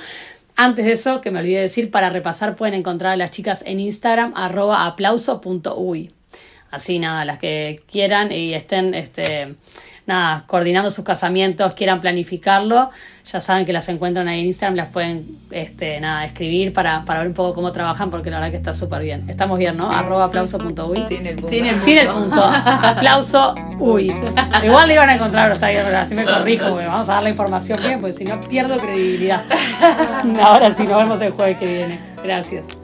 Antes 0.57 0.85
de 0.85 0.93
eso, 0.93 1.23
que 1.23 1.31
me 1.31 1.39
olvidé 1.39 1.63
decir, 1.63 1.91
para 1.91 2.11
repasar 2.11 2.55
pueden 2.55 2.75
encontrar 2.75 3.13
a 3.13 3.17
las 3.17 3.31
chicas 3.31 3.63
en 3.65 3.81
Instagram 3.81 4.35
arroba 4.37 4.85
aplauso.uy. 4.85 6.11
Así 6.71 6.99
nada, 6.99 7.25
las 7.25 7.39
que 7.39 7.83
quieran 7.91 8.31
y 8.31 8.55
estén 8.55 8.95
este, 8.95 9.57
nada, 10.07 10.45
coordinando 10.47 10.91
sus 10.91 11.05
casamientos, 11.05 11.75
quieran 11.75 12.01
planificarlo, 12.01 12.91
ya 13.31 13.41
saben 13.41 13.65
que 13.65 13.73
las 13.73 13.89
encuentran 13.89 14.29
ahí 14.29 14.41
en 14.41 14.47
Instagram, 14.47 14.77
las 14.77 14.89
pueden 14.89 15.25
este, 15.51 16.01
nada, 16.01 16.25
escribir 16.25 16.73
para, 16.73 17.05
para 17.05 17.21
ver 17.21 17.29
un 17.29 17.35
poco 17.35 17.55
cómo 17.55 17.71
trabajan, 17.73 18.11
porque 18.11 18.31
la 18.31 18.39
verdad 18.39 18.51
que 18.51 18.57
está 18.57 18.73
súper 18.73 19.03
bien. 19.03 19.29
Estamos 19.29 19.59
bien, 19.59 19.77
¿no? 19.77 19.91
Arroba 19.91 20.25
aplauso.uy. 20.25 21.05
Sin 21.09 21.27
el 21.27 21.37
punto. 21.37 21.49
Sin 21.49 21.99
el, 21.99 22.09
punto. 22.09 22.43
aplauso 22.45 23.55
uy. 23.79 24.13
Igual 24.65 24.89
le 24.89 24.95
iban 24.95 25.09
a 25.09 25.15
encontrar, 25.15 25.45
pero 25.45 25.55
está 25.55 25.71
bien, 25.71 25.83
pero 25.85 25.99
así 25.99 26.15
me 26.15 26.25
corrijo, 26.25 26.71
porque 26.71 26.87
vamos 26.87 27.09
a 27.09 27.15
dar 27.15 27.23
la 27.23 27.31
información 27.31 27.81
bien, 27.81 28.01
porque 28.01 28.13
si 28.13 28.25
no 28.25 28.41
pierdo 28.41 28.77
credibilidad. 28.77 29.45
Ahora 30.43 30.75
sí, 30.75 30.83
nos 30.85 30.97
vemos 30.97 31.21
el 31.21 31.33
jueves 31.33 31.57
que 31.59 31.67
viene. 31.67 32.01
Gracias. 32.23 32.80